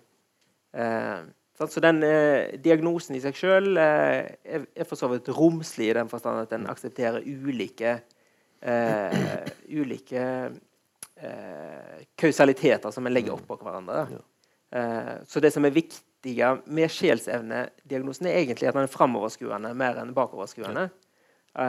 [0.77, 1.23] Ja.
[1.23, 1.31] Uh,
[1.63, 6.09] så den eh, diagnosen i seg sjøl er, er, for så vidt romslig i den
[6.11, 8.01] forstand at den aksepterer ulike
[9.71, 10.25] ulike
[12.19, 14.07] kausaliteter som en legger oppå hverandre.
[14.11, 14.23] Ja.
[15.29, 20.15] så det som er viktig med sjelsevnediagnosen, er egentlig at den er framoverskuende mer enn
[20.17, 20.89] bakoverskuende.
[21.55, 21.69] Ja.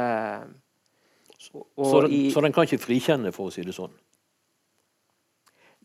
[1.38, 3.92] Så, så, den, så, den, kan ikke frikjenne, for å si det sånn?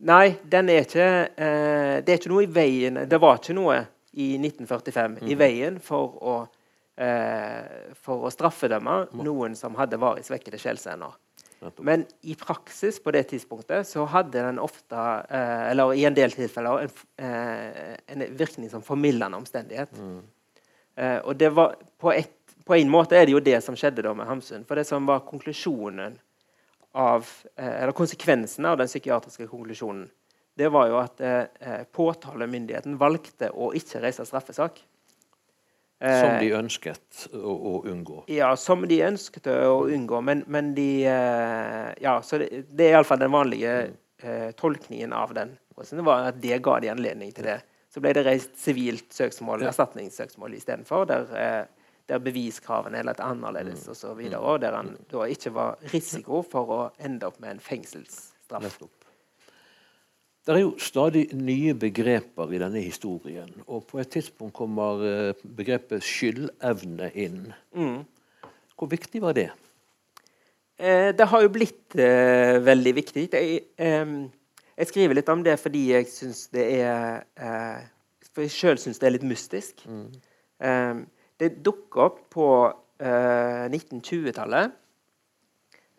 [0.06, 3.80] Nei, den er ikke eh, Det er ikke noe i veien Det var ikke noe
[4.14, 5.24] i 1945 mm.
[5.32, 6.36] i veien for å,
[7.02, 11.12] eh, for å straffedømme noen som hadde varig svekkede sjelsevner.
[11.76, 14.96] Men i praksis på det tidspunktet så hadde den ofte,
[15.28, 19.92] eh, eller i en del tilfeller, en, eh, en virkning som formildende omstendighet.
[19.98, 20.20] Mm.
[20.96, 24.04] Eh, og det var på, et, på en måte er det jo det som skjedde
[24.06, 24.64] da med Hamsun.
[24.68, 26.18] For det som var konklusjonen
[26.94, 30.08] av, eller konsekvensen av den psykiatriske konklusjonen,
[30.58, 31.20] det var jo at
[31.94, 34.80] påtalemyndigheten valgte å ikke reise straffesak.
[35.98, 38.20] Som de eh, ønsket å, å, unngå?
[38.30, 40.20] Ja, som de ønsket å unngå.
[40.22, 43.72] Men, men de eh, Ja, så det, det er iallfall den vanlige
[44.22, 45.56] eh, tolkningen av den.
[45.78, 47.58] Det var at det ga de anledning til det.
[47.90, 49.72] Så ble det reist sivilt søksmål, ja.
[49.72, 51.08] erstatningssøksmål istedenfor.
[51.10, 51.66] Der eh,
[52.08, 53.92] der beviskravene er litt annerledes mm.
[53.92, 54.20] osv.
[54.30, 58.78] Og, og der han da ikke var risiko for å ende opp med en fengselsstraff.
[60.48, 63.50] Det er jo stadig nye begreper i denne historien.
[63.66, 67.50] Og på et tidspunkt kommer eh, begrepet skyldevne inn.
[67.76, 67.98] Mm.
[68.72, 69.50] Hvor viktig var det?
[70.78, 73.26] Eh, det har jo blitt eh, veldig viktig.
[73.28, 74.14] Jeg, eh,
[74.78, 77.84] jeg, skriver litt om det fordi jeg syns det er eh,
[78.32, 79.82] For jeg sjøl syns det er litt mystisk.
[79.84, 80.06] Mm.
[80.64, 81.02] Eh,
[81.44, 82.46] det dukka opp på
[83.04, 84.72] eh, 1920-tallet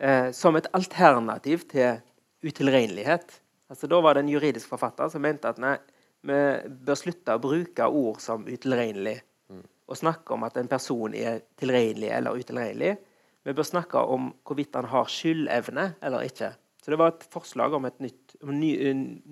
[0.02, 2.02] eh, som et alternativ til
[2.42, 3.38] utilregnelighet.
[3.70, 5.76] Altså, da var det en juridisk forfatter som mente at nei,
[6.26, 6.38] vi
[6.84, 9.20] bør slutte å bruke ord som utilregnelig
[9.52, 9.62] mm.
[9.88, 12.96] og snakke om at en person er tilregnelig eller utilregnelig.
[13.46, 16.50] Vi bør snakke om hvorvidt han har skyldevne eller ikke.
[16.84, 18.74] Så det var et forslag om et nytt, om ny,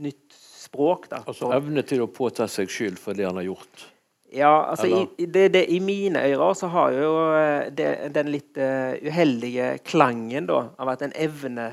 [0.07, 1.09] nytt språk.
[1.11, 3.89] Da, altså evne til å påta seg skyld for det han har gjort?
[4.33, 8.59] Ja, altså i, det, det, i, mine ører så har jo eh, det, den litt
[8.61, 11.71] uh, uheldige klangen da, av at en evne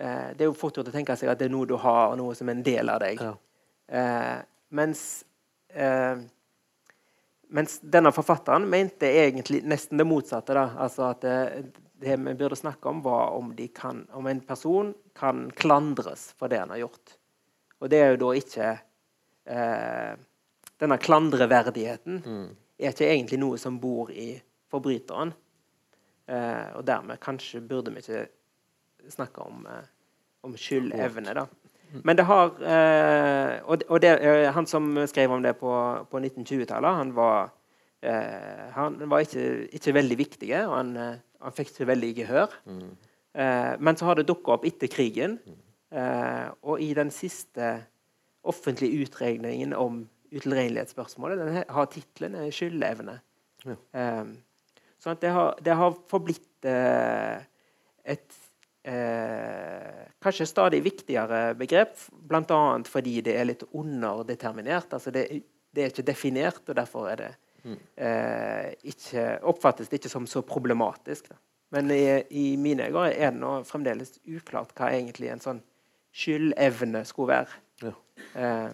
[0.00, 2.16] uh, Det er jo fort gjort å tenke seg at det er noe du har,
[2.20, 3.20] noe som er en del av deg.
[3.20, 3.34] Ja.
[3.94, 4.38] Eh,
[4.74, 5.02] mens
[7.54, 10.54] mens denne forfatteren mente egentlig nesten det motsatte.
[10.54, 11.36] da, altså at det,
[12.02, 16.58] det vi burde snakke om, var om, kan, om, en person kan klandres for det
[16.62, 17.16] han har gjort.
[17.78, 18.70] Og det er jo da ikke
[19.44, 20.12] eh,
[20.80, 22.46] denne klandreverdigheten mm.
[22.78, 24.32] er ikke egentlig noe som bor i
[24.72, 25.34] forbryteren.
[26.26, 28.26] Eh, og dermed kanskje burde vi ikke
[29.12, 29.84] snakke om, eh,
[30.44, 31.46] om skyldevne, da.
[32.02, 35.72] Men det har eh, Og, det, eh, han som skrev om det på,
[36.10, 37.52] på 1920-tallet, han var,
[38.02, 40.94] eh, han var ikke, ikke, veldig viktig, og han,
[41.42, 42.56] han fikk ikke veldig gehør.
[42.64, 42.94] Mm.
[43.82, 45.62] men så har det dukka opp etter krigen, mm.
[46.62, 47.72] og i den siste
[48.46, 51.40] offentlige utregningen om utilregnelighetsspørsmålet.
[51.40, 53.18] Den har tittelen 'Skyldevne'.
[53.66, 53.74] Ja.
[55.10, 58.38] At det har, det har forblitt et
[58.88, 61.96] uh, kanskje stadig viktigere begrep,
[62.28, 62.60] bl.a.
[62.88, 64.92] fordi det er litt underdeterminert.
[64.92, 65.26] altså det,
[65.70, 67.32] det, er ikke definert, og derfor er det
[67.64, 67.76] mm.
[67.76, 71.30] uh, ikke, oppfattes det ikke som så problematisk.
[71.32, 71.40] Da.
[71.74, 75.62] Men i, i mine øyne er det nå fremdeles uklart hva egentlig en sånn
[76.14, 77.60] skyldevne skulle være.
[77.82, 77.92] Ja.
[78.38, 78.70] Eh,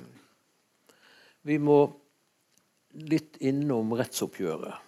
[1.49, 1.81] vi må
[3.01, 4.87] litt innom rettsoppgjøret.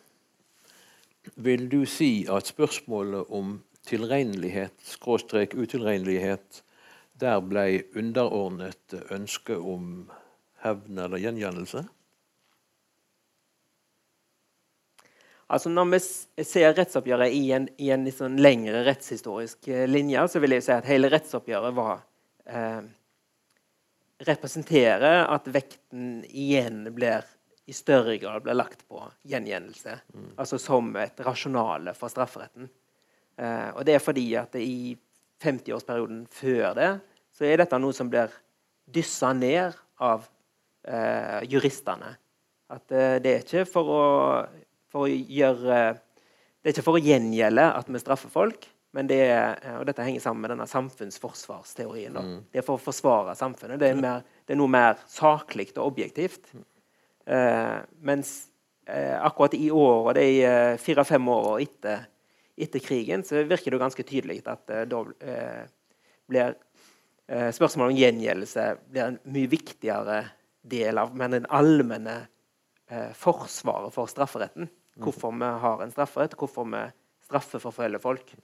[1.37, 6.63] vil du si at spørsmålet om tilregnelighet, skråstrek utilregnelighet,
[7.21, 10.07] der ble underordnet ønsket om
[10.63, 11.85] hevn eller gjengjeldelse?
[15.53, 16.01] Altså Når vi
[16.49, 20.73] ser rettsoppgjøret i en, i en sånn lengre rettshistorisk eh, linje, så vil jeg si
[20.73, 21.99] at hele rettsoppgjøret var
[22.49, 22.81] eh,
[24.25, 27.27] representerer at vekten igjen blir
[27.69, 29.99] i større grad blir lagt på gjengjeldelse.
[30.15, 30.31] Mm.
[30.41, 32.71] Altså som et rasjonale for strafferetten.
[33.39, 34.97] Eh, og det er fordi at i
[35.43, 36.91] 50-årsperioden før det
[37.33, 38.33] så er dette noe som blir
[38.93, 40.27] dyssa ned av
[40.85, 42.13] eh, juristene.
[42.73, 44.05] At eh, det er ikke for å
[44.93, 45.81] for å gjøre
[46.63, 50.05] Det er ikke for å gjengjelde at vi straffer folk, men det er, og dette
[50.05, 52.15] henger sammen med denne samfunnsforsvarsteorien.
[52.15, 52.37] Mm.
[52.53, 53.81] Det er for å forsvare samfunnet.
[53.83, 56.53] Det er, mer, det er noe mer saklig og objektivt.
[56.55, 56.63] Mm.
[57.35, 58.31] Eh, mens
[58.87, 62.05] eh, akkurat i år, og de eh, fire-fem åra etter,
[62.63, 65.65] etter, krigen, så virker det ganske tydelig at eh, da eh,
[66.31, 66.55] blir
[67.29, 70.21] eh, spørsmålet om gjengjeldelse blir en mye viktigere
[70.63, 72.23] del av men den allmenne
[73.17, 74.67] forsvaret for strafferetten.
[75.01, 76.83] Hvorfor vi har en strafferett, hvorfor vi
[77.25, 78.35] straffeforfølger folk.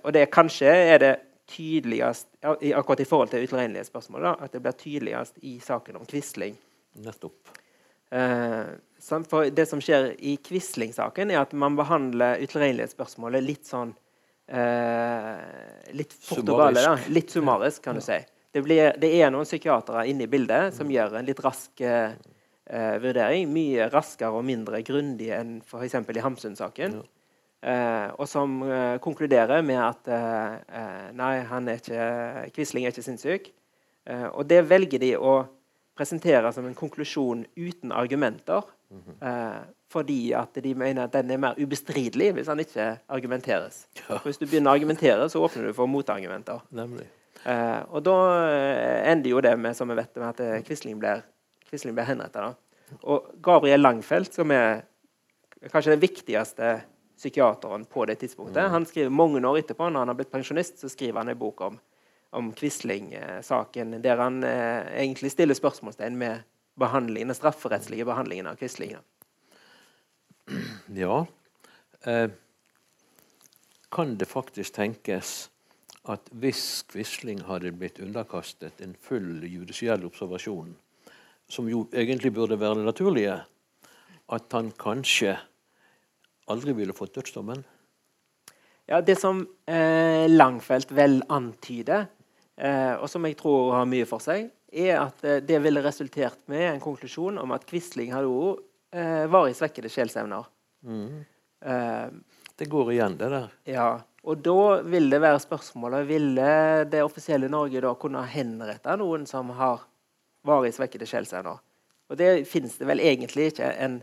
[0.00, 1.10] Og det kanskje er det
[1.52, 6.56] tydeligst akkurat i forhold til utilregnelighetsspørsmål, at det blir tydeligst i saken om Quisling.
[7.04, 7.52] Nettopp.
[8.10, 8.66] Eh,
[9.28, 13.92] for det som skjer i Quisling-saken, er at man behandler utilregnelighetsspørsmålet litt sånn
[14.48, 16.96] eh, Litt fort og gale.
[17.12, 18.18] Litt summarisk, kan du si.
[18.52, 22.16] Det, blir, det er noen psykiatere inne i bildet som gjør en litt rask eh,
[22.70, 23.48] eh, vurdering.
[23.52, 26.00] Mye raskere og mindre grundig enn f.eks.
[26.00, 26.98] i Hamsun-saken.
[26.98, 27.06] Ja.
[27.58, 30.10] Eh, og som eh, konkluderer med at
[31.18, 32.04] nei, han er ikke,
[32.54, 33.52] Quisling er ikke sinnssyk.
[34.08, 35.32] Eh, og det velger de å
[35.98, 38.62] presentere som en konklusjon uten argumenter.
[38.88, 39.64] Mm -hmm.
[39.92, 43.86] fordi at de mener at den er mer ubestridelig hvis den ikke argumenteres.
[44.08, 44.18] Ja.
[44.24, 46.60] Hvis du begynner å argumentere, så åpner du for motargumenter.
[47.90, 48.14] og da
[49.12, 51.22] ender jo det med som vi vet, med at Quisling blir
[51.70, 52.56] Quisling ble henrettet.
[53.02, 54.82] Og Gabriel Langfeldt, som er
[55.72, 56.78] kanskje den viktigste
[57.18, 58.70] psykiateren på det tidspunktet, mm.
[58.70, 61.60] han skriver mange år etterpå, når han har blitt pensjonist, så skriver han en bok
[61.66, 61.78] om,
[62.30, 66.44] om Quisling-saken, der han eh, egentlig stiller spørsmålstegn med
[66.78, 68.96] behandlingen, den strafferettslige behandlingen av Quisling.
[70.94, 71.26] Ja.
[72.04, 72.30] Eh,
[73.92, 75.48] kan det faktisk tenkes
[76.08, 80.74] at hvis Quisling hadde blitt underkastet en full judisiell observasjon,
[81.48, 83.38] som jo egentlig burde være det naturlige,
[84.28, 85.38] at han kanskje
[86.48, 87.64] aldri ville fått dødsdommen?
[88.88, 92.06] Ja, Det som eh, Langfeldt vel antyder,
[92.58, 96.74] og som jeg tror har mye for seg, er at eh, det ville resultert med
[96.74, 98.60] en konklusjon om at Quisling hadde òg
[98.94, 100.48] eh, varig svekkede sjelsevner.
[100.84, 101.24] Mm.
[101.64, 102.06] Eh,
[102.58, 103.48] det går igjen, det der.
[103.68, 103.88] Ja.
[104.28, 106.48] Og da vil det være spørsmålet Ville
[106.90, 109.86] det offisielle Norge da kunne henrette noen som har
[110.46, 111.62] varig svekkede sjelsevner.
[112.08, 114.00] Og det finnes det vel egentlig ikke en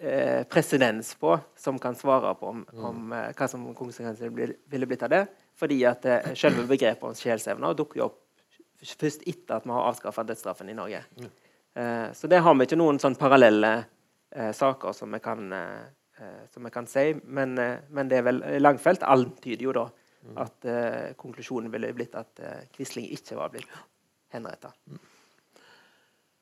[0.00, 2.84] eh, presedens på som kan svare på om, mm.
[2.84, 5.22] om eh, hva som konsekvenser ville blitt av det.
[5.60, 8.18] Fordi at eh, selve begrepet om sjelsevner dukker jo opp
[8.80, 11.02] først etter at vi har avskaffa dødsstraffen i Norge.
[11.20, 11.30] Mm.
[11.74, 13.74] Eh, så det har vi ikke noen sånn parallelle
[14.30, 15.40] saker som vi kan,
[16.54, 17.16] som vi kan si.
[17.34, 20.36] Men, men, det er vel Langfelt antyder jo da mm.
[20.38, 20.68] at
[21.18, 22.38] konklusjonen ville blitt at
[22.76, 23.72] Quisling ikke var blitt
[24.30, 24.70] henretta.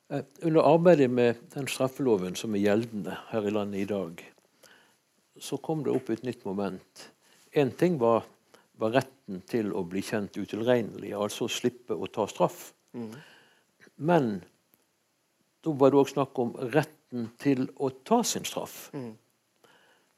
[0.08, 4.22] Eh, under arbeidet med den straffeloven som er gjeldende her i landet i dag,
[5.38, 7.02] så kom det opp et nytt moment.
[7.52, 8.24] Én ting var,
[8.80, 12.70] var, retten til å bli kjent utilregnelig, altså slippe å ta straff.
[12.96, 13.12] Mm.
[14.08, 14.30] Men
[15.64, 18.88] da var det òg snakk om retten til å ta sin straff.
[18.96, 19.12] Mm.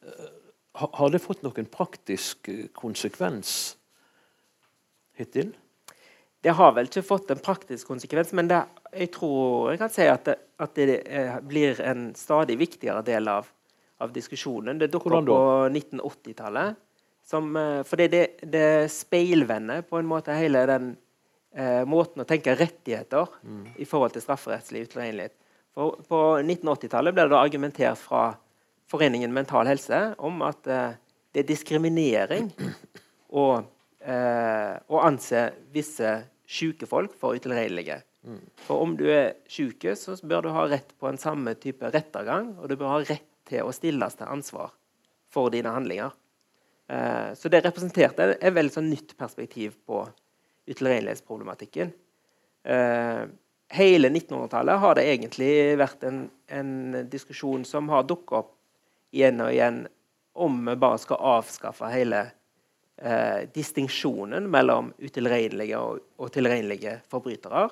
[0.06, 0.30] Eh,
[0.78, 3.74] har det fått noen praktisk eh, konsekvens
[5.18, 5.50] hittil?
[6.40, 8.62] Det har vel ikke fått en praktisk konsekvens, men det,
[8.96, 13.28] jeg tror jeg kan si at det, at det eh, blir en stadig viktigere del
[13.28, 13.48] av,
[14.00, 14.80] av diskusjonen.
[14.80, 16.80] Det dukker opp på 1980-tallet.
[17.30, 20.88] For fordi det, det speilvender på en måte hele den
[21.54, 23.64] eh, måten å tenke rettigheter mm.
[23.78, 25.36] i forhold til strafferettslig utilregnelighet.
[25.76, 28.24] For på 1980-tallet ble det argumentert fra
[28.90, 30.96] Foreningen Mental Helse om at eh,
[31.30, 32.50] det er diskriminering
[33.40, 33.68] og
[34.00, 36.14] eh, å anse visse
[36.50, 38.00] syke folk for utilregnelige.
[38.26, 38.40] Mm.
[38.66, 42.54] For om du er syk, så bør du ha rett på en samme type rettergang,
[42.58, 44.74] og du bør ha rett til å stilles til ansvar
[45.32, 46.12] for dine handlinger.
[46.90, 50.02] Eh, så det representerte et veldig sånn nytt perspektiv på
[50.70, 51.92] utilregnelighetsproblematikken.
[52.64, 53.22] Eh,
[53.70, 56.72] hele 1900-tallet har det egentlig vært en, en
[57.10, 58.56] diskusjon som har dukket opp
[59.14, 59.84] igjen og igjen
[60.40, 62.24] om vi bare skal avskaffe hele
[63.00, 67.68] eh, distinksjonen mellom utilregnelige og, og tilregnelige forbrytere.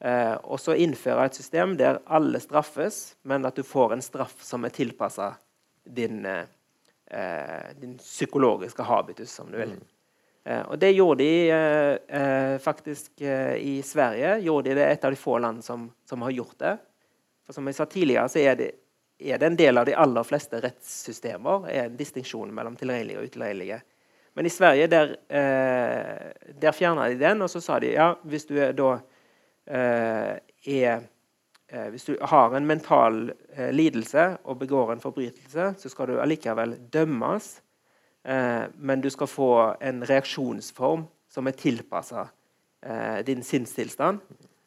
[0.00, 4.42] Eh, og så innføre et system der alle straffes, men at du får en straff
[4.44, 5.32] som er tilpassa
[5.84, 9.76] din, eh, din, psykologiske habitus, som du vil.
[9.76, 9.84] Mm.
[10.46, 14.38] Eh, og det gjorde de eh, eh, faktisk i Sverige.
[14.40, 16.76] gjorde de det Et av de få land som, som har gjort det.
[17.46, 18.72] For som jeg sa tidligere, så er det
[19.18, 23.30] er det en del av de aller fleste rettssystemer er en distinksjon mellom tilregnelige og
[23.30, 23.78] utilregnelige.
[24.36, 28.44] Men i Sverige der, eh, der fjerna de den, og så sa de ja, hvis
[28.44, 28.98] du er da
[29.66, 31.06] eh, er
[31.68, 36.20] eh, Hvis du har en mental eh, lidelse og begår en forbrytelse, så skal du
[36.20, 37.62] allikevel dømmes,
[38.24, 42.28] eh, men du skal få en reaksjonsform som er tilpassa
[42.82, 44.20] eh, din sinnstilstand.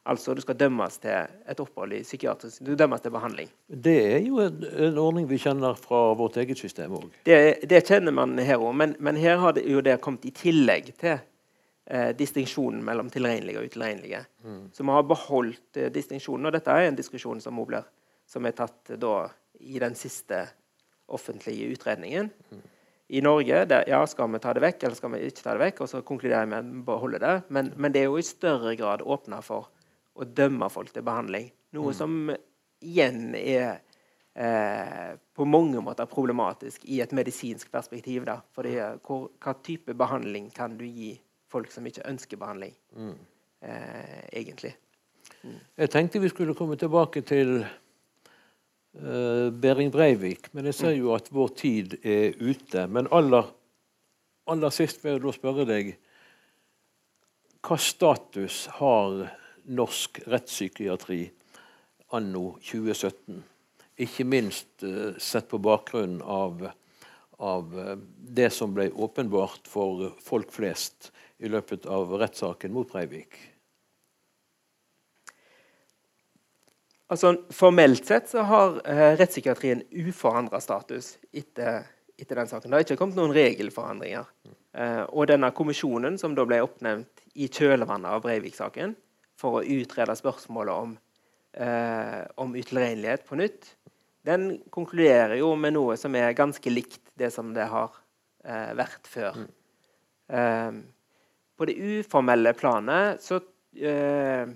[0.09, 1.13] Altså du skal dømmes til
[1.49, 3.49] et opphold i psykiatrisk Du dømmes til behandling.
[3.67, 7.09] Det er jo en, en ordning vi kjenner fra vårt eget system òg.
[7.27, 10.33] Det, det, kjenner man her òg, men, men, her har det jo det kommet i
[10.35, 14.23] tillegg til eh, distinksjonen mellom tilregnelige og utilregnelige.
[14.45, 14.63] Mm.
[14.73, 17.85] Så vi har beholdt eh, distinksjonen, og dette er en diskusjon som, blir,
[18.29, 19.15] som er tatt da,
[19.59, 20.47] i den siste
[21.09, 22.33] offentlige utredningen.
[22.49, 22.67] Mm.
[23.09, 25.63] I Norge der, ja, skal vi ta det vekk eller skal vi ikke ta det
[25.63, 27.35] vekk, og så konkluderer vi med å beholde det.
[27.49, 29.71] Men, men det er jo i større grad åpna for
[30.19, 31.49] å dømme folk til behandling.
[31.77, 31.97] Noe mm.
[31.97, 32.17] som
[32.79, 33.79] igjen er
[34.33, 38.25] eh, på mange måter problematisk i et medisinsk perspektiv.
[38.27, 38.39] Da.
[38.55, 41.13] Fordi, eh, hvor, hva type behandling kan du gi
[41.49, 43.15] folk som ikke ønsker behandling, mm.
[43.65, 44.75] eh, egentlig?
[45.43, 45.59] Mm.
[45.83, 50.99] Jeg tenkte vi skulle komme tilbake til uh, Behring Breivik, men jeg ser mm.
[50.99, 52.85] jo at vår tid er ute.
[52.91, 53.47] Men aller,
[54.49, 55.93] aller sist vil jeg da spørre deg
[57.65, 59.25] hva status har
[59.69, 61.21] norsk rettspsykiatri
[62.15, 63.43] anno 2017.
[63.99, 66.65] Ikke minst uh, sett på bakgrunn av,
[67.37, 67.95] av uh,
[68.39, 73.37] det som ble åpenbart for folk flest i løpet av rettssaken mot Breivik.
[77.09, 81.87] Altså, formelt sett så har uh, rettspsykiatrien uforandra status etter,
[82.19, 82.69] etter, den saken.
[82.69, 84.29] Det har ikke kommet noen regelforandringer.
[84.77, 88.93] Uh, og denne kommisjonen som da ble oppnevnt i kjølvannet av Breivik-saken,
[89.39, 90.97] for å utrede spørsmålet om,
[91.53, 93.75] eh, om utilregnelighet på nytt,
[94.27, 97.93] den konkluderer jo med noe som er ganske likt det som det har
[98.43, 99.39] eh, vært før.
[99.39, 99.49] Mm.
[100.29, 100.71] Eh,
[101.57, 103.39] på det uformelle planet så
[103.75, 104.51] eh,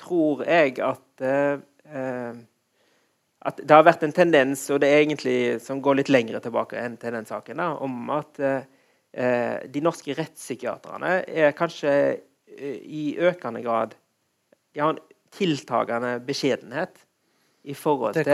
[0.00, 2.36] tror jeg at eh,
[3.40, 6.76] at det har vært en tendens, og det er egentlig som går litt lengre tilbake
[6.76, 11.94] enn til den saken, da, om at de norske rettspsykiaterne er kanskje
[12.60, 13.96] i økende grad
[14.74, 15.00] de har en
[15.34, 17.04] tiltagende beskjedenhet
[17.62, 18.30] i forhold, til,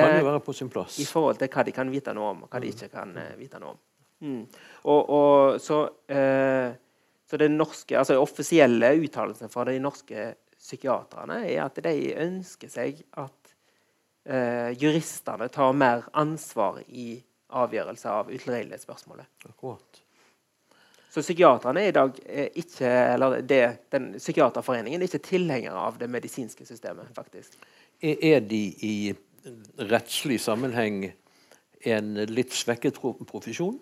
[1.03, 2.77] i forhold til hva de kan vite noe om, og hva de mm.
[2.77, 3.81] ikke kan uh, vite noe om.
[4.27, 4.43] Mm.
[4.87, 5.81] Og, og, så,
[6.13, 6.69] uh,
[7.27, 13.03] så den norske, altså offisielle uttalelsen fra de norske psykiaterne er at de ønsker seg
[13.21, 13.53] at
[14.27, 17.21] eh, juristene tar mer ansvar i
[17.57, 19.29] avgjørelse av utilregnelighetsspørsmålet.
[19.51, 20.01] Akkurat.
[21.17, 22.19] Så psykiaterne er i dag
[22.61, 23.61] ikke, eller det,
[23.95, 27.09] den Psykiaterforeningen er ikke tilhengere av det medisinske systemet.
[27.17, 27.55] faktisk.
[28.03, 29.15] Er de i
[29.81, 31.07] rettslig sammenheng
[31.89, 33.79] en litt svekket profesjon?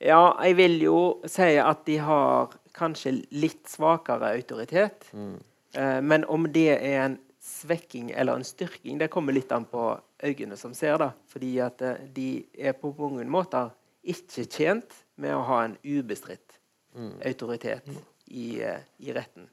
[0.00, 5.10] Ja, jeg vil jo si at de har kanskje litt svakere autoritet.
[5.12, 5.34] Mm.
[5.76, 9.92] Eh, men om det er en svekking eller en styrking, det kommer litt an på
[10.24, 10.96] øynene som ser.
[10.96, 11.10] da.
[11.28, 13.68] Fordi at eh, de er på mange måter
[14.02, 16.58] ikke tjent med å ha en ubestridt
[16.96, 17.14] mm.
[17.28, 18.02] autoritet mm.
[18.30, 19.48] I, uh, i, retten.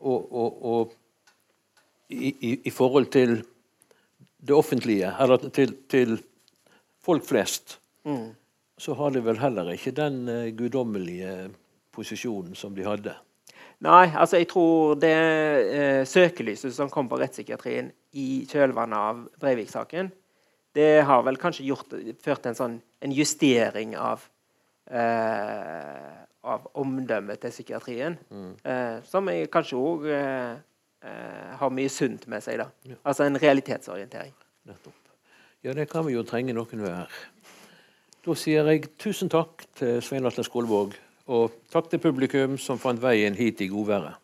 [0.00, 0.94] Og, og, og
[2.12, 3.40] i, i, i, forhold til
[4.42, 6.16] det offentlige, eller til, til
[7.02, 8.30] folk flest, mm.
[8.78, 11.50] så har de vel heller ikke den uh, guddommelige
[11.92, 13.14] posisjonen som de hadde.
[13.82, 20.12] Nei, altså jeg tror det eh, søkelyset som kom på rettspsykiatrien i kjølvannet av Breivik-saken,
[20.76, 21.92] det har vel kanskje gjort,
[22.24, 24.24] ført til en, sånn, en justering av
[24.88, 28.16] eh, av omdømmet til psykiatrien.
[28.30, 28.54] Mm.
[28.66, 30.56] Eh, som kanskje òg eh,
[31.06, 32.58] eh, har mye sunt med seg.
[32.62, 32.68] da.
[32.88, 32.98] Ja.
[33.02, 34.34] Altså en realitetsorientering.
[34.70, 34.98] Nettopp.
[35.62, 37.12] Ja, det kan vi jo trenge noen hver.
[38.22, 40.94] Da sier jeg tusen takk til Svein Atle Skolvåg,
[41.30, 44.18] og takk til publikum som fant veien hit i godværet.